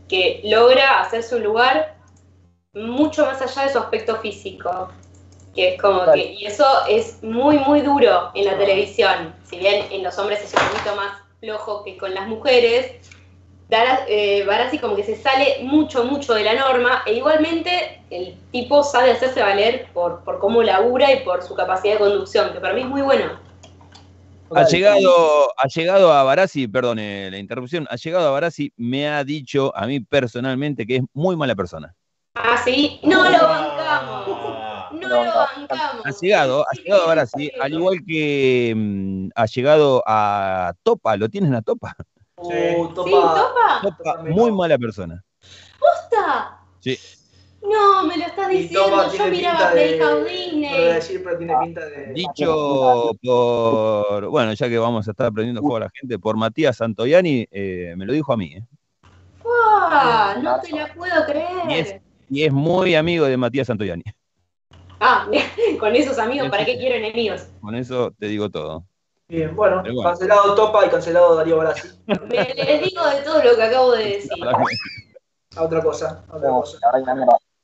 [0.09, 1.95] que logra hacerse un lugar
[2.73, 4.89] mucho más allá de su aspecto físico.
[5.55, 6.15] Que es como Total.
[6.15, 9.35] que, y eso es muy, muy duro en la televisión.
[9.45, 12.93] Si bien en los hombres es un poquito más flojo que con las mujeres,
[14.09, 18.83] eh, Barassi como que se sale mucho, mucho de la norma, e igualmente el tipo
[18.83, 22.75] sabe hacerse valer por, por cómo labura y por su capacidad de conducción, que para
[22.75, 23.41] mí es muy bueno.
[24.55, 29.25] Ha llegado, ha llegado a Barassi, perdone la interrupción, ha llegado a Barassi, me ha
[29.25, 31.95] dicho a mí personalmente que es muy mala persona.
[32.35, 34.29] Ah, sí, no lo bancamos.
[34.93, 36.05] No lo bancamos.
[36.05, 41.31] Ha llegado, ha llegado a Barassi, al igual que mm, ha llegado a Topa, ¿lo
[41.31, 41.97] tienen a Topa?
[42.43, 43.81] Uh, ¿Sí, Topa?
[43.83, 45.23] Topa, muy mala persona.
[45.79, 46.59] ¿Posta?
[46.81, 46.99] Sí.
[47.63, 48.85] No, me lo estás diciendo.
[48.85, 49.71] Topa Yo miraba.
[49.71, 50.85] Playhouse lo Disney.
[50.95, 52.13] decir, pero tiene pinta de.
[52.13, 56.77] Dicho por, bueno, ya que vamos a estar aprendiendo fuego a la gente, por Matías
[56.77, 58.55] Santoyani, eh, me lo dijo a mí.
[58.55, 58.65] ¿eh?
[59.45, 61.15] Ah, no te la puedo
[61.69, 62.03] Y es, creer.
[62.31, 64.03] y es muy amigo de Matías Santoyani.
[65.01, 65.27] Ah,
[65.81, 67.47] con esos amigos, ¿para qué quiero enemigos?
[67.61, 68.85] Con eso te digo todo.
[69.33, 71.89] Bien, bueno, cancelado Topa y cancelado Darío Barassi.
[72.07, 72.15] Me,
[72.55, 74.31] les digo de todo lo que acabo de decir.
[75.57, 76.79] A otra cosa, a otra No, cosa.
[76.83, 77.13] la verdad que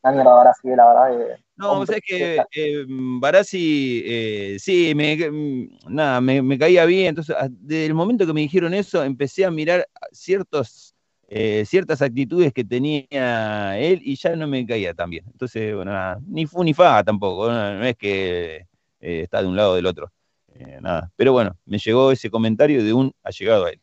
[0.03, 1.43] una mierda, Barassi, la verdad que...
[1.57, 6.87] No, o sea, es que eh, Barassi, eh, sí, me, mm, nada, me, me caía
[6.87, 7.09] bien.
[7.09, 10.95] Entonces, desde el momento que me dijeron eso, empecé a mirar ciertos,
[11.29, 15.25] eh, ciertas actitudes que tenía él y ya no me caía tan bien.
[15.31, 17.51] Entonces, bueno, nada, ni fu ni fa tampoco.
[17.51, 18.64] No, no es que
[19.01, 20.11] eh, está de un lado o del otro.
[20.59, 21.11] Eh, nada.
[21.17, 23.81] Pero bueno, me llegó ese comentario de un allegado a él.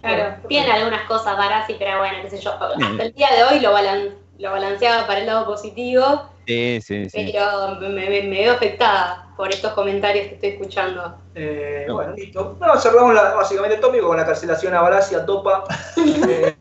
[0.00, 2.52] Claro, tiene algunas cosas Barassi, pero bueno, qué sé yo.
[2.52, 7.08] Hasta el día de hoy lo, balan- lo balanceaba para el lado positivo, Sí, sí,
[7.08, 7.30] sí.
[7.32, 11.16] pero me, me- me veo afectada por estos comentarios que estoy escuchando.
[11.34, 12.56] Eh, Bueno, listo.
[12.60, 15.64] No, cerramos la- básicamente el tópico con la cancelación a Barassi, a Topa.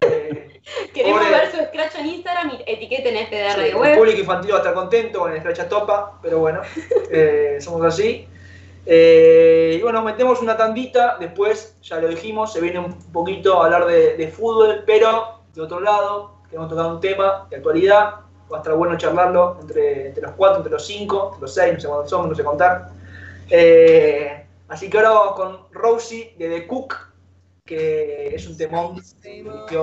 [0.06, 0.62] Eh,
[0.94, 3.98] Queremos Pobre- ver su scratch en Instagram y etiqueten FDR Sí, de el web.
[3.98, 6.62] público infantil va a estar contento con el Scratch a Topa, pero bueno,
[7.12, 8.28] eh, somos así.
[8.86, 13.66] Eh, y bueno, metemos una tandita, después, ya lo dijimos, se viene un poquito a
[13.66, 18.16] hablar de, fútbol, pero de otro lado, queremos tocar un tema de actualidad,
[18.52, 21.74] va a estar bueno charlarlo entre, entre los cuatro, entre los cinco, entre los seis,
[21.74, 22.90] no sé cuántos somos, no sé contar.
[23.50, 26.96] Eh, así que ahora vamos con Rosie de The Cook,
[27.66, 29.78] que es un temón que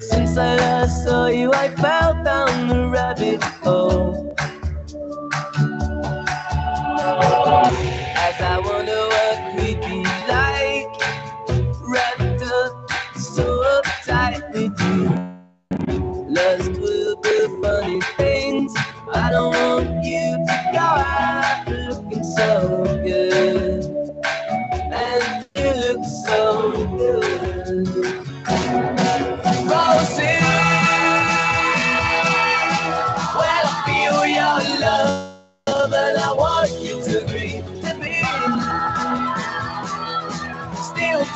[0.00, 4.34] Since I last saw you, I fell down the rabbit hole.
[8.04, 9.11] As I wonder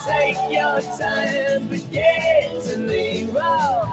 [0.07, 3.90] take your time, but get to me wrong.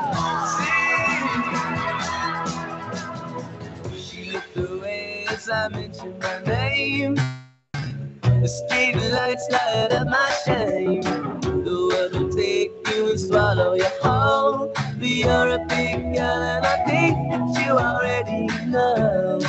[3.98, 7.16] She looked away as I mentioned my name.
[8.42, 11.02] The street lights light up my shame.
[11.02, 14.72] The world will take you and swallow you whole.
[14.76, 19.40] But you're a big girl, and I think that you already know.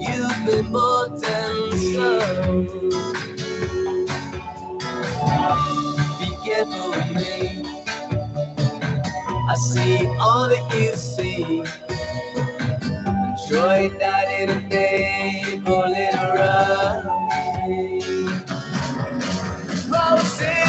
[0.00, 3.27] You've been bought and sold.
[6.20, 7.64] Be careful with me.
[9.48, 11.64] I see all that you see.
[13.24, 18.00] Enjoy that in a day, pulling around me.
[19.88, 20.64] Rosie,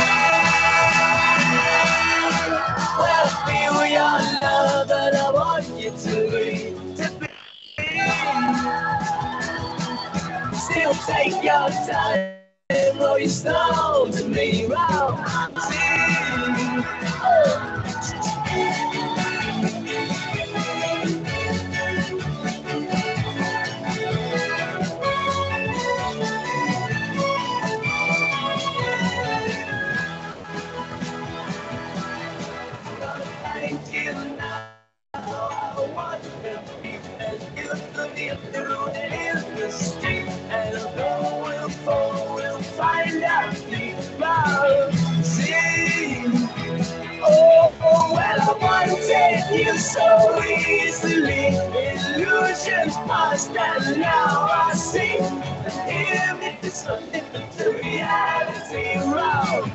[2.99, 6.75] well, feel your love, I want you to be.
[6.97, 7.27] To be.
[10.57, 12.38] Still take your time,
[12.99, 15.79] roll your stone to me, Rosie.
[49.93, 51.47] So easily.
[52.21, 55.17] Illusions past, and now I see.
[55.19, 57.23] And if it's something
[57.57, 59.71] to reality, wrong,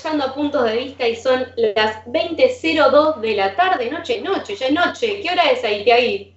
[0.00, 4.72] escuchando Puntos de Vista y son las 20.02 de la tarde, noche, noche, ya es
[4.72, 5.20] noche.
[5.20, 6.34] ¿Qué hora es ahí, Tiagui?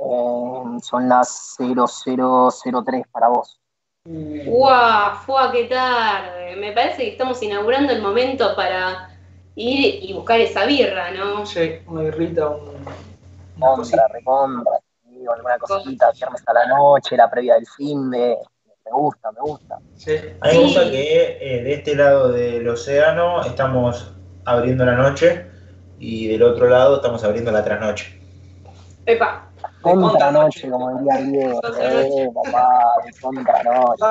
[0.00, 3.60] Eh, son las 0003 para vos.
[4.04, 5.16] ¡Guau!
[5.24, 6.56] ¡Fua, qué tarde!
[6.56, 9.10] Me parece que estamos inaugurando el momento para
[9.54, 11.46] ir y buscar esa birra, ¿no?
[11.46, 12.84] Sí, una birrita, un...
[13.60, 14.80] Contra, recontra,
[15.32, 18.36] alguna cosita, viernes a la noche, la previa del fin de.
[18.84, 19.74] Me gusta, me gusta.
[19.76, 24.12] A mí me gusta que eh, de este lado del océano estamos
[24.44, 25.46] abriendo la noche
[25.98, 28.20] y del otro lado estamos abriendo la trasnoche.
[29.06, 29.48] Epa.
[29.80, 31.60] Contranoche, como diría Diego.
[31.80, 32.84] Eh, papá,
[33.20, 34.04] contranoche.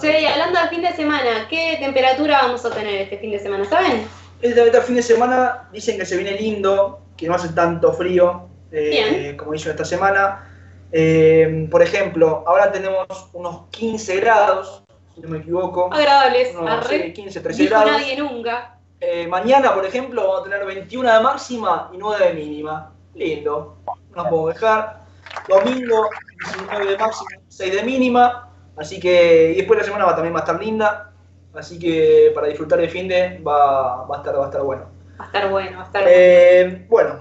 [0.00, 3.38] Che, y hablando del fin de semana, ¿qué temperatura vamos a tener este fin de
[3.38, 3.64] semana?
[3.64, 4.06] ¿Saben?
[4.40, 8.48] Este, este fin de semana dicen que se viene lindo, que no hace tanto frío
[8.72, 10.49] eh, como hizo esta semana.
[10.92, 14.82] Eh, por ejemplo, ahora tenemos unos 15 grados,
[15.14, 15.92] si no me equivoco.
[15.92, 16.54] Agradables.
[16.54, 17.92] Unos, sí, 15, 13 Dijo grados.
[17.92, 18.78] nadie nunca.
[19.00, 22.92] Eh, mañana, por ejemplo, vamos a tener 21 de máxima y 9 de mínima.
[23.14, 23.78] Lindo.
[23.86, 25.00] No nos podemos dejar.
[25.48, 26.10] Domingo,
[26.46, 28.50] 19 de máxima, 6 de mínima.
[28.76, 31.12] Así que, y después la semana va, también va a estar linda.
[31.54, 34.86] Así que para disfrutar el fin de va, va, a, estar, va a estar bueno.
[35.18, 36.16] Va a estar bueno, va a estar bueno.
[36.18, 37.20] Eh, bueno,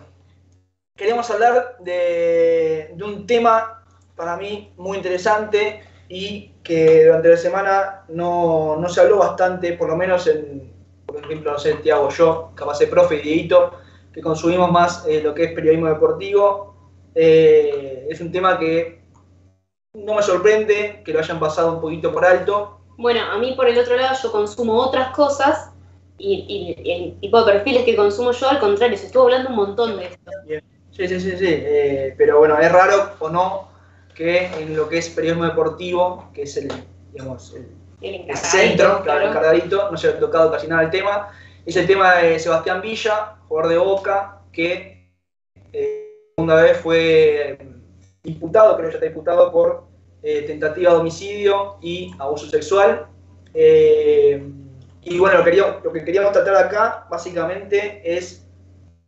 [1.00, 3.86] queríamos hablar de, de un tema
[4.18, 9.88] para mí muy interesante y que durante la semana no, no se habló bastante, por
[9.88, 10.74] lo menos en,
[11.06, 13.72] por ejemplo, no sé, Tiago, yo, capaz de profe y Dieguito,
[14.12, 16.76] que consumimos más eh, lo que es periodismo deportivo.
[17.16, 19.02] Eh, es un tema que
[19.94, 22.82] no me sorprende que lo hayan pasado un poquito por alto.
[22.98, 25.72] Bueno, a mí por el otro lado yo consumo otras cosas
[26.18, 29.56] y, y el tipo de perfiles que consumo yo, al contrario, se estuvo hablando un
[29.56, 30.32] montón de esto.
[31.00, 31.46] Sí, sí, sí, sí.
[31.48, 33.70] eh, pero bueno, es raro o no
[34.14, 36.70] que en lo que es periodismo deportivo, que es el,
[37.14, 37.68] digamos, el,
[38.02, 41.30] El el encargadito, centro, claro, el cargadito, no se ha tocado casi nada el tema.
[41.66, 45.10] Es el tema de Sebastián Villa, jugador de Boca, que
[45.74, 47.58] eh, segunda vez fue
[48.24, 49.88] imputado, creo que ya está imputado por
[50.24, 53.08] eh, tentativa de homicidio y abuso sexual.
[53.54, 54.44] Eh,
[55.04, 58.46] y bueno, lo, quería- lo que queríamos tratar acá básicamente es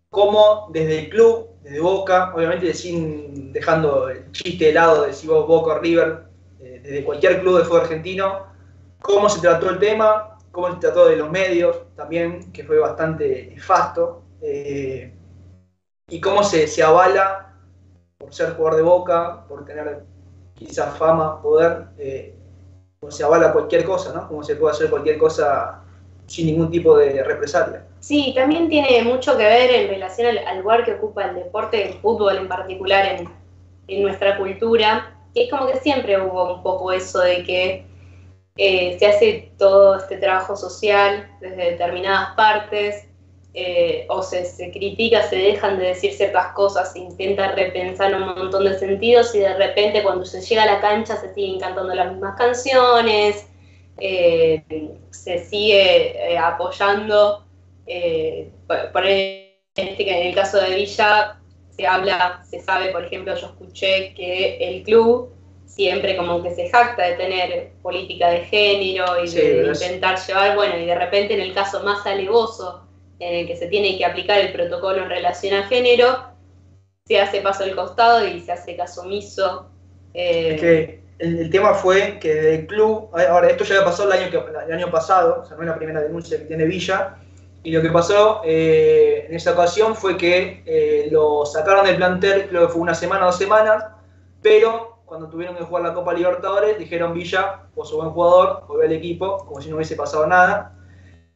[0.10, 5.28] cómo desde el club, desde Boca, obviamente sin dejando el chiste de lado de si
[5.28, 6.24] vos Boca o River,
[6.60, 8.48] eh, desde cualquier club de fútbol argentino,
[9.02, 13.52] cómo se trató el tema, cómo se trató de los medios también, que fue bastante
[13.54, 15.14] nefasto, eh,
[16.10, 17.54] y cómo se, se avala
[18.18, 20.04] por ser jugador de Boca, por tener
[20.56, 22.36] quizás fama, poder, eh,
[23.10, 24.28] se avala cualquier cosa, ¿no?
[24.28, 25.82] Cómo se puede hacer cualquier cosa
[26.28, 27.86] sin ningún tipo de represalia.
[28.00, 31.90] Sí, también tiene mucho que ver en relación al, al lugar que ocupa el deporte,
[31.90, 33.42] el fútbol en particular en,
[34.02, 37.86] nuestra cultura, que es como que siempre hubo un poco eso de que
[38.56, 43.06] eh, se hace todo este trabajo social desde determinadas partes,
[43.54, 48.28] eh, o se, se critica, se dejan de decir ciertas cosas, se intenta repensar un
[48.28, 51.94] montón de sentidos y de repente cuando se llega a la cancha se siguen cantando
[51.94, 53.46] las mismas canciones,
[54.02, 54.64] eh,
[55.12, 57.46] se sigue eh, apoyando,
[57.86, 61.40] eh, por, por este que en el caso de Villa
[61.70, 65.34] se habla, se sabe, por ejemplo, yo escuché que el club
[65.66, 70.56] siempre como que se jacta de tener política de género y Sí, de intentar llevar,
[70.56, 72.88] bueno, y de repente en el caso más alevoso
[73.20, 76.32] en el que se tiene que aplicar el protocolo en relación a género,
[77.06, 79.72] se hace paso al costado y se hace caso omiso.
[80.14, 83.86] eh, Es que el, el tema fue que desde el club, ahora esto ya había
[83.86, 86.46] pasado el año, que, el año pasado, o sea, no es la primera denuncia que
[86.46, 87.18] tiene Villa,
[87.64, 92.48] y lo que pasó eh, en esa ocasión fue que eh, lo sacaron del plantel,
[92.50, 93.86] creo que fue una semana o dos semanas,
[94.42, 98.86] pero cuando tuvieron que jugar la Copa Libertadores dijeron Villa, vos sos buen jugador, volvé
[98.86, 100.76] al equipo, como si no hubiese pasado nada.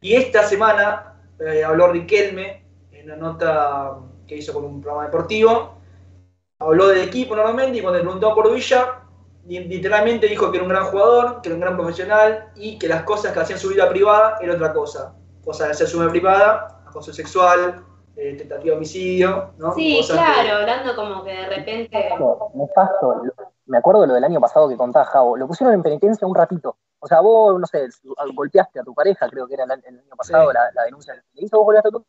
[0.02, 5.76] Y esta semana eh, habló Riquelme en una nota que hizo con un programa deportivo,
[6.58, 9.02] habló del equipo normalmente y cuando le preguntó por Villa,
[9.48, 13.04] literalmente dijo que era un gran jugador, que era un gran profesional y que las
[13.04, 15.16] cosas que hacían su vida privada era otra cosa.
[15.44, 17.86] Cosa de hacer su vida privada, acoso sexual,
[18.16, 19.74] eh, tentativa de homicidio, ¿no?
[19.74, 22.10] sí, Cosas claro, hablando como que de repente...
[22.56, 23.22] Nefasto.
[23.68, 25.38] Me acuerdo de lo del año pasado que contaba Javo.
[25.38, 26.78] Lo pusieron en penitencia un ratito.
[27.00, 27.88] O sea, vos, no sé,
[28.34, 29.82] golpeaste a tu pareja, creo que era el, año-
[30.18, 30.54] pasado Sí.
[30.54, 32.06] la, la denuncia que le hizo, vos golpeaste a tu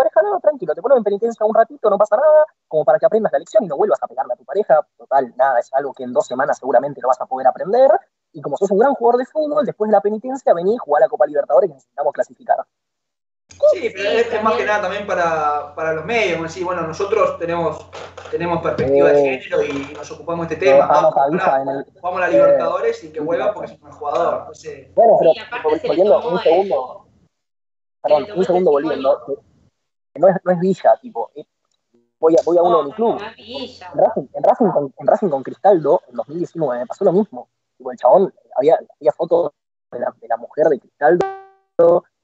[0.00, 3.06] pareja, no, tranquilo, te ponen en penitencia un ratito, no pasa nada, como para que
[3.06, 4.80] aprendas la lección y no vuelvas a pegarle a tu pareja.
[4.96, 7.90] Total, nada, es algo que en dos semanas seguramente lo vas a poder aprender.
[8.32, 11.00] Y como sos un gran jugador de fútbol, después de la penitencia vení y jugá
[11.00, 12.58] la Copa Libertadores que necesitamos clasificar.
[13.72, 16.82] Sí, pero es, es más que nada también para, para los medios, como decir, bueno,
[16.82, 17.90] nosotros tenemos,
[18.30, 20.86] tenemos perspectiva de Eh, género y nos ocupamos de este tema.
[20.86, 23.92] Vamos, a el, vamos a la eh, Libertadores y que vuelva porque es un buen
[23.92, 24.38] jugador.
[24.40, 27.06] Entonces, Bueno, pero Sí, aparte se le volviendo un segundo,
[28.02, 29.42] perdón, un segundo volviendo,
[30.18, 31.46] no es, no es Villa, tipo, eh,
[32.18, 33.20] voy a, voy a uno de mi club.
[33.20, 33.90] no es Villa.
[33.92, 37.48] En Racing, en Racing con, en Racing con Cristaldo, en 2019, pasó lo mismo.
[37.76, 39.52] Tipo, el chabón, había, había fotos
[39.92, 41.24] de la, de la mujer de Cristaldo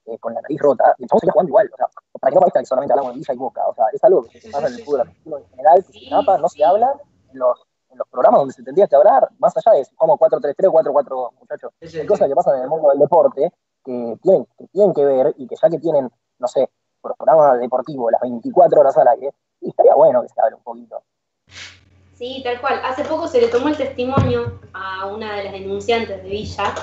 [0.06, 1.70] eh, con la nariz rota, y el chabón seguía jugando igual.
[1.72, 1.86] O sea,
[2.20, 3.66] para que no parezca que solamente hablamos de Villa y Boca.
[3.68, 6.10] O sea, es algo que se pasa en el fútbol argentino en general, que se
[6.10, 7.00] tapa, no se habla
[7.32, 10.18] en los, en los programas donde se tendría que hablar, más allá de si jugamos
[10.20, 11.72] 4-3-3 o 4-4, muchachos.
[11.80, 13.52] Hay cosas que pasan en el mundo del deporte
[13.84, 16.70] que tienen, que tienen que ver y que ya que tienen, no sé,
[17.14, 19.30] programa deportivo las 24 horas al aire,
[19.60, 21.02] y estaría bueno que se hable un poquito.
[22.14, 22.80] Sí, tal cual.
[22.84, 26.74] Hace poco se le tomó el testimonio a una de las denunciantes de Villa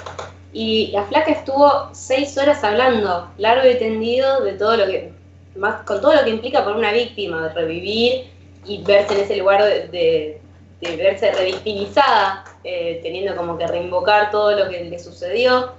[0.51, 5.11] y la flaca estuvo seis horas hablando, largo y tendido, de todo lo que,
[5.55, 8.32] más con todo lo que implica por una víctima, de revivir
[8.65, 10.41] y verse en ese lugar de, de-
[10.82, 15.71] de verse revictimizada, eh, teniendo como que reinvocar todo lo que le sucedió,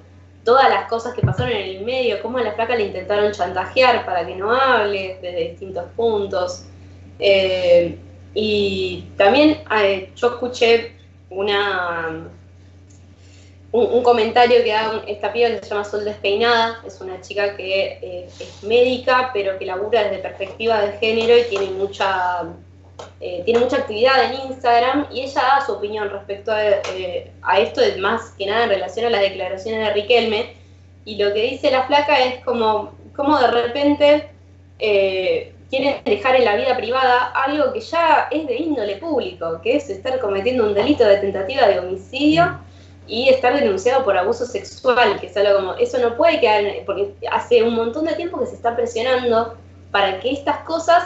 [0.45, 4.05] todas las cosas que pasaron en el medio, cómo a la flaca le intentaron chantajear
[4.05, 6.65] para que no hable desde distintos puntos.
[7.19, 7.99] Eh,
[8.35, 10.93] y también eh, yo escuché
[11.31, 12.29] una
[13.75, 17.99] un, comentario que da esta piba que se llama Sol Despeinada, es una chica que
[18.01, 22.45] eh, es médica, pero que labura desde perspectiva de género y tiene mucha,
[23.21, 27.81] eh, tiene mucha actividad en Instagram y ella da su opinión respecto a, eh, esto,
[27.99, 30.55] más que nada en relación a las declaraciones de Riquelme.
[31.05, 34.29] Y lo que dice la flaca es como, como de repente
[34.79, 39.77] eh, quieren dejar en la vida privada algo que ya es de índole público, que
[39.77, 42.59] es estar cometiendo un delito de tentativa de homicidio
[43.07, 47.13] y estar denunciado por abuso sexual, que es algo como, eso no puede quedar, porque
[47.31, 49.57] hace un montón de tiempo que se está presionando
[49.91, 51.05] para que estas cosas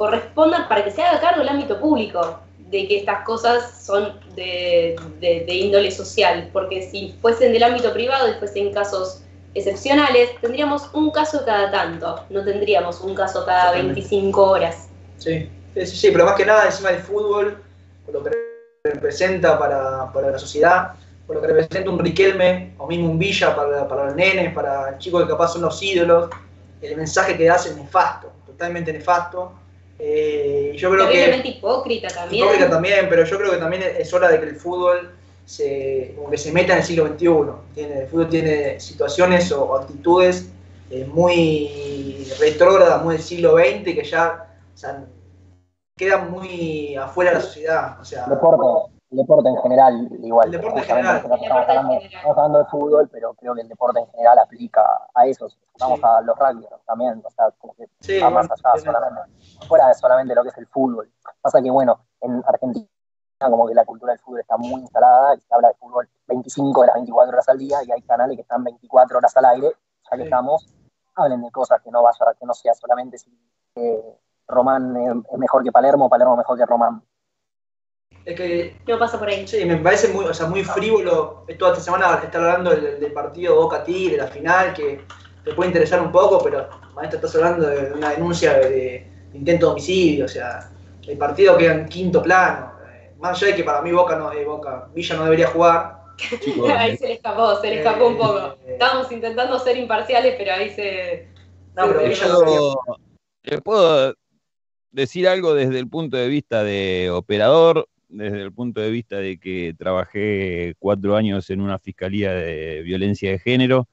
[0.00, 2.40] correspondan, para que se haga cargo el ámbito público
[2.70, 7.92] de que estas cosas son de, de- de índole social, porque si fuesen del ámbito
[7.92, 9.20] privado y fuesen casos
[9.54, 14.00] excepcionales, tendríamos un caso cada tanto, no tendríamos un caso cada Totalmente.
[14.00, 14.88] 25 horas.
[15.18, 17.62] Sí, sí, sí, sí, pero más que nada encima del fútbol,
[18.06, 18.30] por lo que
[18.84, 20.92] representa para, para la sociedad,
[21.26, 24.96] por lo que representa un Riquelme o mismo un Villa para, para los nenes, para
[24.96, 26.30] chicos que capaz son los ídolos,
[26.80, 29.52] el mensaje que das es nefasto, totalmente nefasto.
[30.00, 32.44] Eh, yo creo que Terriblemente hipócrita también.
[32.44, 35.10] hipócrita también, pero yo creo que también es hora de que el fútbol
[35.44, 37.26] se, como que se meta en el siglo XXI.
[37.26, 38.00] ¿entiendes?
[38.00, 40.48] El fútbol tiene situaciones o, o actitudes
[40.90, 45.04] eh, muy retrógradas, muy del siglo XX, que ya o sea,
[45.96, 48.00] quedan muy afuera de la sociedad.
[48.00, 50.46] O sea, Deporte, el deporte en general, igual.
[50.46, 51.28] El deporte en general.
[51.28, 54.82] no estamos, hablando, estamos hablando de fútbol, pero creo que el deporte en general aplica
[55.14, 55.48] a eso.
[55.80, 56.04] Vamos Sí.
[56.06, 59.22] a los rugby también, o sea, como que Sí, va más allá, solamente,
[59.66, 61.10] fuera de solamente lo que es el fútbol.
[61.40, 62.86] Pasa que, bueno, en Argentina
[63.40, 66.82] como que la cultura del fútbol está muy instalada y se habla de fútbol 25
[66.82, 69.68] de las 24 horas al día y hay canales que están 24 horas al aire,
[69.70, 70.22] ya que Sí.
[70.24, 70.68] estamos,
[71.16, 73.30] hablen de cosas que no vaya, que no sea solamente si
[73.76, 74.94] eh, Román
[75.30, 77.02] es mejor que Palermo, Palermo mejor que Román.
[78.24, 79.46] Es que No pasa por ahí.
[79.46, 83.12] Sí, me parece muy, o sea, muy frívolo toda esta semana estar hablando del, del
[83.12, 85.00] partido Boca Tigre, la final, que
[85.44, 88.68] te puede interesar un poco, pero maestro, estás hablando de una denuncia de,
[89.32, 90.70] de intento de homicidio, o sea,
[91.06, 92.72] el partido queda en quinto plano.
[92.86, 96.00] Eh, Más allá de que para mí Boca no, eh, Boca, Villa no debería jugar.
[96.76, 98.56] Ahí se le escapó, se le escapó un poco.
[98.66, 101.28] Eh, Estábamos intentando ser imparciales, pero ahí se.
[101.74, 102.74] No, pero Villa no
[103.42, 104.14] le puedo
[104.90, 109.38] decir algo desde el punto de vista de operador, desde el punto de vista de
[109.38, 113.88] que trabajé cuatro años en una fiscalía de violencia de género,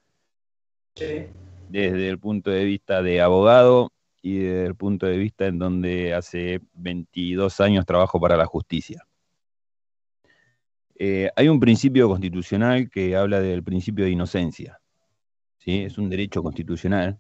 [0.96, 1.28] Sí.
[1.70, 3.92] desde el punto de vista de abogado
[4.22, 9.06] y desde el punto de vista en donde hace 22 años trabajo para la justicia.
[11.00, 14.80] Eh, hay un principio constitucional que habla del principio de inocencia.
[15.60, 15.84] ¿sí?
[15.84, 17.20] Es un derecho constitucional.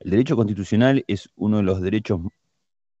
[0.00, 2.20] El derecho constitucional es uno de los derechos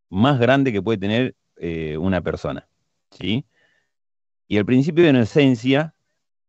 [0.08, 2.68] más grandes que puede tener eh, una persona.
[3.10, 3.44] ¿Sí?
[4.46, 5.94] Y el principio de inocencia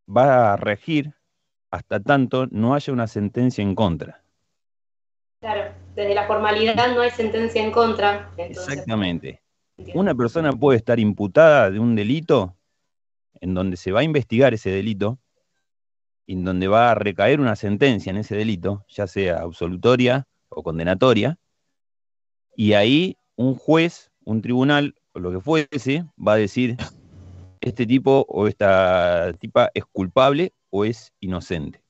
[0.07, 1.13] va a regir
[1.71, 4.23] hasta tanto no haya una sentencia en contra.
[5.39, 8.31] Claro, desde la formalidad no hay sentencia en contra.
[8.37, 9.41] Entonces, Exactamente.
[9.77, 9.99] entiendo.
[9.99, 12.55] Una persona puede estar imputada de un delito
[13.41, 15.19] en donde se va a investigar ese delito,
[16.25, 20.61] y en donde va a recaer una sentencia en ese delito, ya sea absolutoria o
[20.61, 21.39] condenatoria,
[22.55, 26.77] y ahí un juez, un tribunal, o lo que fuese, va a decir,
[27.61, 31.81] este tipo o esta tipa es culpable o es inocente.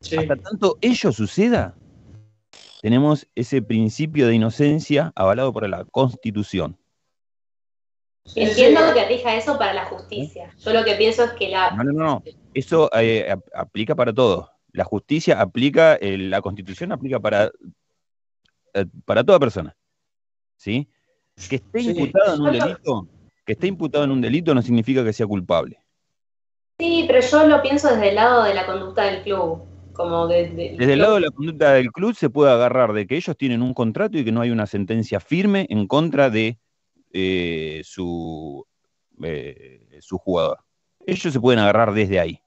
[0.00, 0.16] Sí.
[0.16, 1.76] Hasta tanto ello suceda,
[2.80, 6.76] tenemos ese principio de inocencia avalado por la Constitución.
[8.34, 10.54] Entiendo que rija eso para la justicia.
[10.58, 11.72] Yo lo que pienso es que la.
[11.72, 12.22] No, no, no, no.
[12.54, 14.50] Eso eh, ap- aplica para todo.
[14.72, 17.50] La justicia aplica, eh, la Constitución aplica para,
[18.74, 19.76] eh, para toda persona.
[20.56, 20.88] ¿Sí?
[21.48, 21.90] Que esté Sí.
[21.90, 23.08] imputado en un delito,
[23.44, 25.78] que esté imputado en un delito no significa que sea culpable.
[26.78, 29.62] Sí, pero yo lo pienso desde el lado de la conducta del club.
[29.92, 33.06] Como de, de- Desde el lado de la conducta del club se puede agarrar de
[33.06, 36.58] que ellos tienen un contrato y que no hay una sentencia firme en contra de
[37.12, 38.64] eh, su,
[39.22, 40.60] eh, su jugador.
[41.06, 42.40] Ellos se pueden agarrar desde ahí.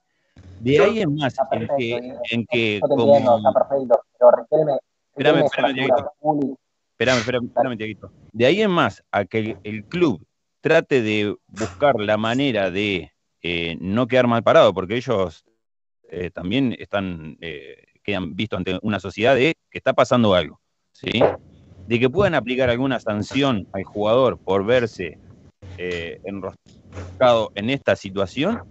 [0.59, 3.53] De Yo- ahí en más, Está en que, en que Yo te como- entiendo, está
[3.53, 4.77] perfecto, pero Riquelme,
[5.11, 6.55] Espérame, es espérame.
[6.97, 7.99] Espérame, espérame, espérame.
[8.31, 10.25] De ahí en más, a que el, club
[10.61, 15.43] trate de buscar la manera de eh, no quedar mal parado, porque ellos
[16.09, 20.61] eh, también están, eh, quedan vistos ante una sociedad de que está pasando algo,
[20.93, 21.11] ¿sí?
[21.85, 25.19] De que puedan aplicar alguna sanción al jugador por verse
[25.77, 28.63] enroscado en esta situación,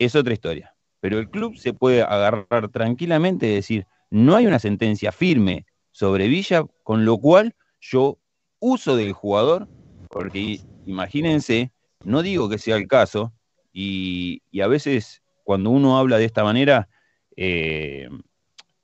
[0.00, 0.74] es otra historia.
[0.98, 6.28] Pero el club se puede agarrar tranquilamente y decir, no hay una sentencia firme sobre
[6.28, 8.18] Villa, con lo cual yo
[8.58, 9.68] uso del jugador,
[10.08, 11.72] porque imagínense,
[12.04, 13.32] no digo que sea el caso,
[13.72, 16.88] y, y a veces cuando uno habla de esta manera,
[17.36, 18.08] eh,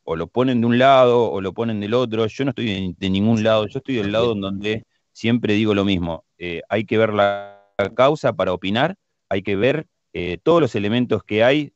[0.04, 3.11] o lo ponen de un lado o lo ponen del otro, yo no estoy de,
[3.11, 6.96] ningún lado, yo estoy del lado en donde siempre digo lo mismo, eh, hay que
[6.96, 7.62] ver la
[7.94, 8.96] causa para opinar,
[9.28, 11.72] hay que ver eh, todos los elementos que hay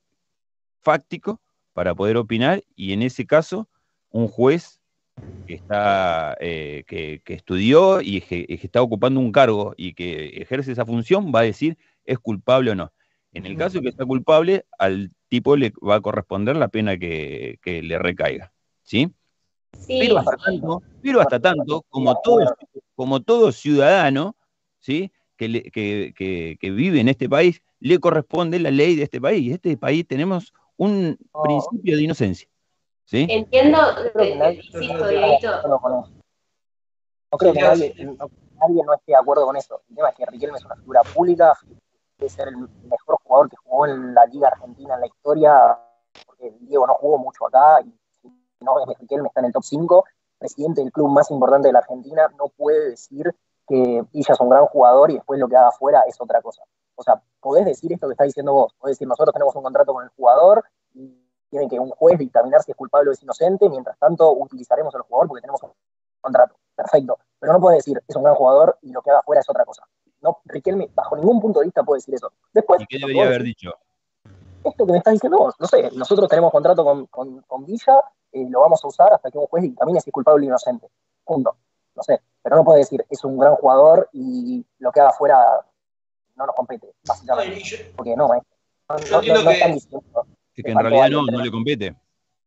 [0.81, 1.37] fácticos
[1.75, 3.69] para poder opinar, y en ese caso,
[4.11, 4.81] un juez
[5.47, 10.29] que está eh, que, que estudió y que, que está ocupando un cargo y que
[10.41, 12.93] ejerce esa función va a decir es culpable o no.
[13.33, 16.99] En el caso de que está culpable, al tipo le va a corresponder la pena
[16.99, 18.53] que, que le recaiga.
[18.83, 19.09] ¿Sí?
[19.79, 22.55] Sí, Pero hasta tanto, pero hasta tanto como, todo,
[22.95, 24.37] como todo ciudadano,
[24.79, 25.11] ¿sí?
[25.37, 29.21] Que, le- que- que- que vive en este país, le corresponde la ley de este
[29.21, 29.43] país.
[29.43, 32.49] Y en este país tenemos un principio de inocencia.
[33.05, 33.27] ¿Sí?
[33.31, 33.79] entiendo,
[34.15, 35.51] que insisto, Dieguito.
[37.31, 38.31] No creo que nadie, no-
[38.61, 39.81] nadie no esté de acuerdo con eso.
[39.89, 41.59] El tema es que Riquelme es una figura pública,
[42.19, 45.79] debe ser el mejor jugador que jugó en la Liga Argentina en la historia,
[46.27, 47.91] porque Diego no jugó mucho acá, y
[48.21, 48.29] si
[48.65, 50.05] no es Riquelme está en el top 5,
[50.39, 53.35] presidente del club más importante de la Argentina, no puede decir
[53.67, 56.63] que Villa es un gran jugador y después lo que haga afuera es otra cosa.
[56.97, 59.95] O sea, podés decir esto que está diciendo vos, podés decir nosotros tenemos un contrato
[59.95, 61.17] con el jugador y
[61.53, 65.03] tiene que un juez dictaminar si es culpable o es inocente, mientras tanto utilizaremos al
[65.03, 65.71] jugador porque tenemos un
[66.19, 66.55] contrato.
[66.75, 67.19] Perfecto.
[67.39, 69.67] Pero no puede decir es un gran jugador y lo que haga afuera es otra
[69.67, 69.87] cosa.
[70.23, 72.33] No, Riquelme bajo ningún punto de vista puede decir eso.
[72.55, 73.71] Después, ¿Y qué debería haber dicho?
[74.65, 78.01] esto que me estás diciendo vos, no sé, nosotros tenemos contrato con, con, con Villa,
[78.31, 80.89] eh, lo vamos a usar hasta que un juez dictamine si es culpable o inocente.
[81.25, 81.55] Punto.
[81.95, 85.67] No sé, pero no puede decir, es un gran jugador y lo que haga afuera
[86.37, 87.93] no nos compete, básicamente.
[87.95, 88.57] Porque no, maestro.
[88.89, 90.27] No, no- entiendo no- no que- están diciendo.
[90.57, 91.95] Es que en realidad no, no le compete.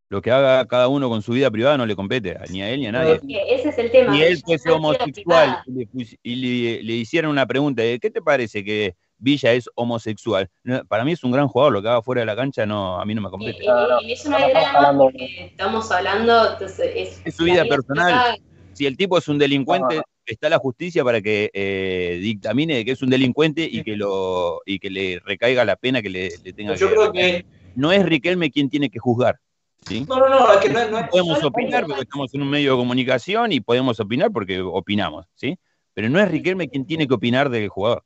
[0.10, 2.80] Lo que haga cada uno con su vida privada no le compete, ni a él
[2.82, 3.20] ni a nadie.
[3.28, 4.16] Que Ese es el tema.
[4.16, 7.99] Si él no quiero homosexual y le, pus- y le- le hicieran una pregunta de
[7.99, 10.47] ¿qué te parece que Villa es homosexual?
[10.64, 12.99] No, para mí es un gran jugador, lo que haga fuera de la cancha no,
[13.01, 13.64] a mí no me compete.
[13.64, 18.06] Eh, eh, eso no hay drama porque estamos hablando, entonces es, Es su vida personal.
[18.06, 18.36] privada.
[18.74, 22.91] Si el tipo es un delincuente, está la justicia para que eh, dictamine de que
[22.91, 26.53] es un delincuente y que lo y que le recaiga la pena que le, le
[26.53, 27.45] tenga Yo que creo que.
[27.76, 29.39] No es Riquelme quien tiene que juzgar.
[29.88, 30.05] ¿sí?
[30.07, 31.07] No, no, no, es que no, no es.
[31.09, 35.57] podemos opinar porque estamos en un medio de comunicación y podemos opinar porque opinamos, ¿sí?
[35.93, 38.03] Pero no es Riquelme quien tiene que opinar del jugador.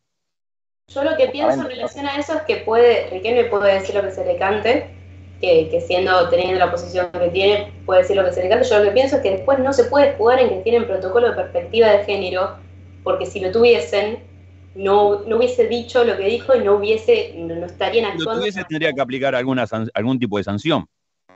[0.87, 4.01] Yo lo que pienso en relación a eso es que puede, Riquelme puede decir lo
[4.01, 4.89] que se le cante,
[5.39, 8.67] que, que siendo, teniendo la posición que tiene, puede decir lo que se le cante.
[8.67, 11.29] Yo lo que pienso es que después no se puede jugar en que tienen protocolo
[11.29, 12.57] de perspectiva de género,
[13.03, 14.23] porque si lo tuviesen,
[14.75, 18.41] no, no hubiese dicho lo que dijo y no hubiese, no, no estarían Lo actuando.
[18.41, 20.85] tuviese tendría que aplicar alguna san- algún tipo de sanción.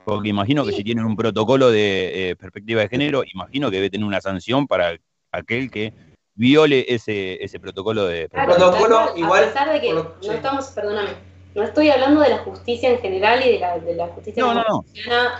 [0.04, 3.90] Porque imagino que si tienen un protocolo de eh, perspectiva de género, imagino que debe
[3.90, 4.98] tener una sanción para
[5.32, 5.92] aquel que
[6.34, 10.66] viole ese, ese protocolo de Claro, protocolo cual, igual, A pesar de que no estamos,
[10.66, 11.10] perdóname,
[11.54, 14.52] no estoy hablando de la justicia en general y de la, de la justicia No,
[14.54, 14.84] no, no.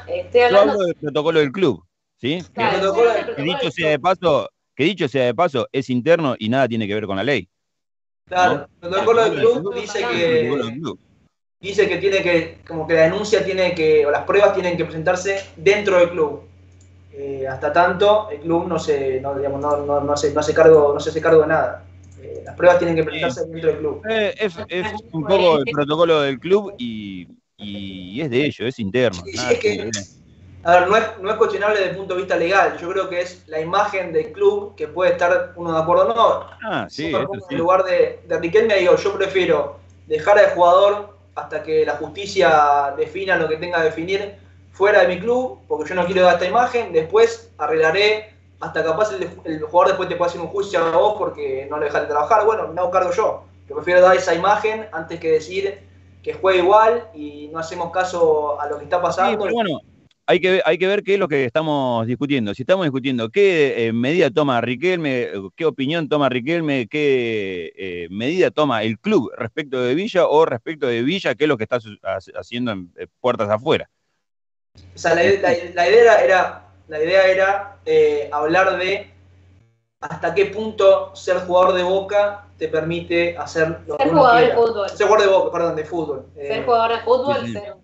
[0.09, 1.85] eh, Estoy Yo hablando hablo del protocolo del club,
[2.17, 2.43] ¿sí?
[2.55, 2.95] Claro,
[3.37, 6.87] Que- dicho sea de paso, que dicho sea de paso, es interno y nada tiene
[6.87, 7.49] que ver con la ley.
[8.27, 10.81] Claro, el protocolo del club dice que.
[11.61, 12.59] Dice que tiene que.
[12.67, 14.07] Como que la denuncia tiene que.
[14.07, 16.43] O las pruebas tienen que presentarse dentro del club.
[17.13, 19.21] Eh, hasta tanto, el club no se.
[19.21, 21.85] No, digamos, no, no, no se, no se cargo, no se hace cargo de nada.
[22.21, 24.03] Eh, las pruebas tienen que presentarse dentro del club.
[24.09, 28.79] Eh, es, es un poco el protocolo del club y, y es de ellos, es
[28.79, 29.23] interno.
[29.35, 29.91] nada es que-.
[30.65, 32.77] A ver, no es, no es cuestionable desde el punto de vista legal.
[32.79, 36.15] Yo creo que es la imagen del club que puede estar uno de acuerdo o
[36.15, 36.47] no.
[36.63, 37.55] Ah, sí, eso sí.
[37.55, 42.95] en lugar de, de Riquelme digo, yo prefiero dejar al jugador hasta que la justicia
[42.97, 44.37] defina lo que tenga que definir
[44.73, 49.13] fuera de mi club, porque yo no quiero dar esta imagen, después arreglaré hasta capaz
[49.13, 52.09] el, el jugador después te puede hacer un juicio a vos porque no lo dejaste
[52.09, 53.45] trabajar, bueno, me hago cargo yo.
[53.69, 55.81] Yo prefiero dar esa imagen antes que decir
[56.23, 59.39] que juegue igual y no hacemos caso a lo que está Sí, pasando.
[59.39, 59.81] pero bueno,
[60.27, 62.55] hay que, ver- hay que ver qué es lo que estamos discutiendo.
[62.55, 68.51] Si estamos discutiendo qué eh, medida toma Riquelme, qué opinión toma Riquelme, qué eh, medida
[68.51, 71.79] toma el club respecto de Villa o respecto de Villa, qué es lo que está
[72.37, 73.89] haciendo en eh, puertas afuera.
[74.95, 79.11] O sea, la, la- la idea era, la idea era eh, hablar de
[80.01, 84.41] hasta qué punto ser jugador de Boca te permite hacer lo Ser que uno jugador
[84.49, 84.89] de fútbol.
[84.91, 86.27] Ser jugador de Boca, perdón, de fútbol.
[86.37, 87.53] Eh, ser jugador de fútbol, sí, sí.
[87.53, 87.84] ser un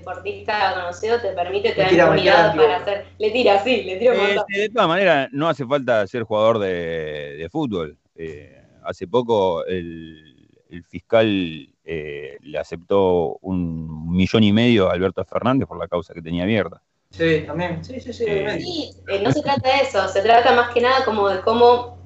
[0.00, 2.06] deportista conocido te permite tener tira
[2.54, 3.06] para hacer.
[3.18, 6.58] Le tira, sí, le tira un Eh, de todas maneras, no hace falta ser jugador
[6.58, 7.96] de, de fútbol.
[8.16, 15.24] Eh, hace poco el, el fiscal eh, le aceptó un millón y medio a Alberto
[15.24, 16.82] Fernández por la causa que tenía abierta.
[17.10, 17.84] Sí, también.
[17.84, 18.24] Sí, sí, sí.
[18.26, 21.98] eh, no se trata de eso, se trata más que nada como de cómo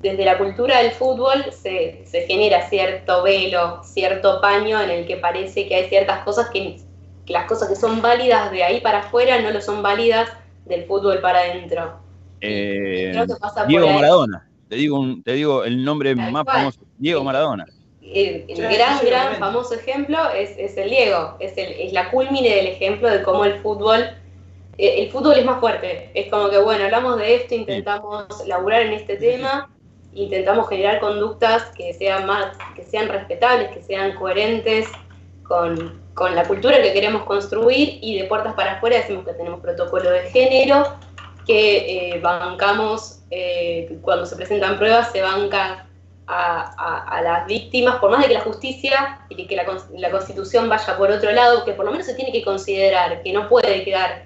[0.00, 5.16] desde la cultura del fútbol se, se genera cierto velo, cierto paño en el que
[5.16, 6.76] parece que hay ciertas cosas que
[7.28, 10.28] las cosas que son válidas de ahí para afuera no lo son válidas
[10.64, 11.98] del fútbol para adentro.
[12.40, 13.12] Eh,
[13.66, 13.88] Diego.
[13.88, 14.48] Maradona.
[14.68, 16.56] Te digo, un- te digo el nombre más cual.
[16.56, 16.80] famoso.
[16.98, 17.66] Diego Maradona.
[18.02, 22.10] El, el Sí, gran, gran famoso ejemplo es, es el Diego, es, el, es la
[22.10, 24.00] culmine del ejemplo de cómo el fútbol,
[24.78, 28.82] eh, el fútbol es más fuerte, es como que bueno, hablamos de esto, intentamos laburar
[28.82, 29.68] en este tema,
[30.14, 34.86] intentamos generar conductas que sean más, que sean respetables, que sean coherentes
[35.42, 39.60] con, con la cultura que queremos construir y de puertas para afuera decimos que tenemos
[39.60, 40.96] protocolo de género,
[41.46, 45.86] que eh, bancamos, eh, cuando se presentan pruebas se banca
[46.26, 49.64] a, las víctimas, por más de que la justicia y que la,
[49.96, 53.32] la constitución vaya por otro lado, que por lo menos se tiene que considerar, que
[53.32, 54.24] no puede quedar,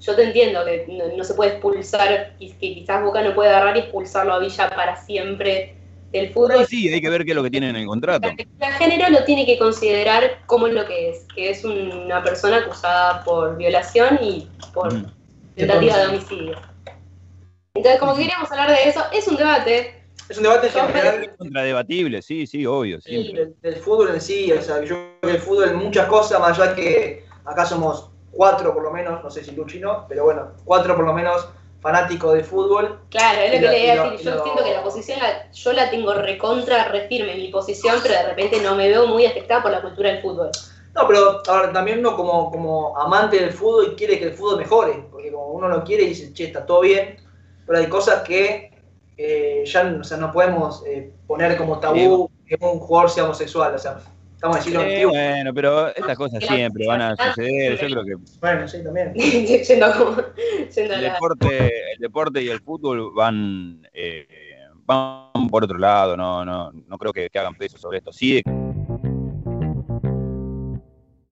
[0.00, 3.50] yo te entiendo que no, no se puede expulsar, y que quizás Boca no puede
[3.50, 5.77] agarrar y expulsarlo a Villa para siempre
[6.14, 8.28] ahí fútbol, sí, hay que ver qué es lo que tiene en el contrato.
[8.28, 12.58] el género lo tiene que considerar como es lo que es, que es una persona
[12.58, 15.12] acusada por violación y por Mm.
[15.54, 16.56] tentativa de homicidio.
[17.74, 19.94] Entonces, como que queríamos hablar de eso, es un debate.
[20.28, 23.46] Es un debate general Contradebatible, sí, sí, obvio, siempre.
[23.46, 24.50] del- del fútbol en sí.
[24.52, 28.10] O sea, yo creo que el fútbol en muchas cosas, más allá que acá somos
[28.30, 31.48] cuatro por lo menos, no sé si Luchi no, pero bueno, cuatro por lo menos
[31.92, 33.00] fanático de fútbol.
[33.10, 34.20] Claro, es lo Y que lo- le iba y a decir.
[34.20, 37.96] y Yo lo- siento que la posición, la- yo la tengo recontra, refirme mi posición,
[38.02, 40.50] pero de repente no me veo muy afectada por la cultura del fútbol.
[40.94, 45.04] No, pero ahora también uno como, como amante del fútbol quiere que el fútbol mejore,
[45.10, 47.16] porque como uno lo quiere y dice, che, está todo bien,
[47.66, 48.68] pero hay cosas que
[49.20, 53.74] eh, ya o sea, no podemos eh, poner como tabú que un jugador sea homosexual,
[53.74, 53.98] o sea,
[54.38, 55.04] estamos en el siglo Eh, XXI.
[55.06, 57.72] bueno, pero estas cosas siempre van a suceder.
[57.80, 59.12] Yo creo que Bueno, sí, también.
[60.76, 64.26] el deporte, el deporte y el fútbol van, eh,
[64.84, 68.12] van por otro lado, no, no, no creo que, que hagan peso sobre esto.
[68.12, 68.42] Sí,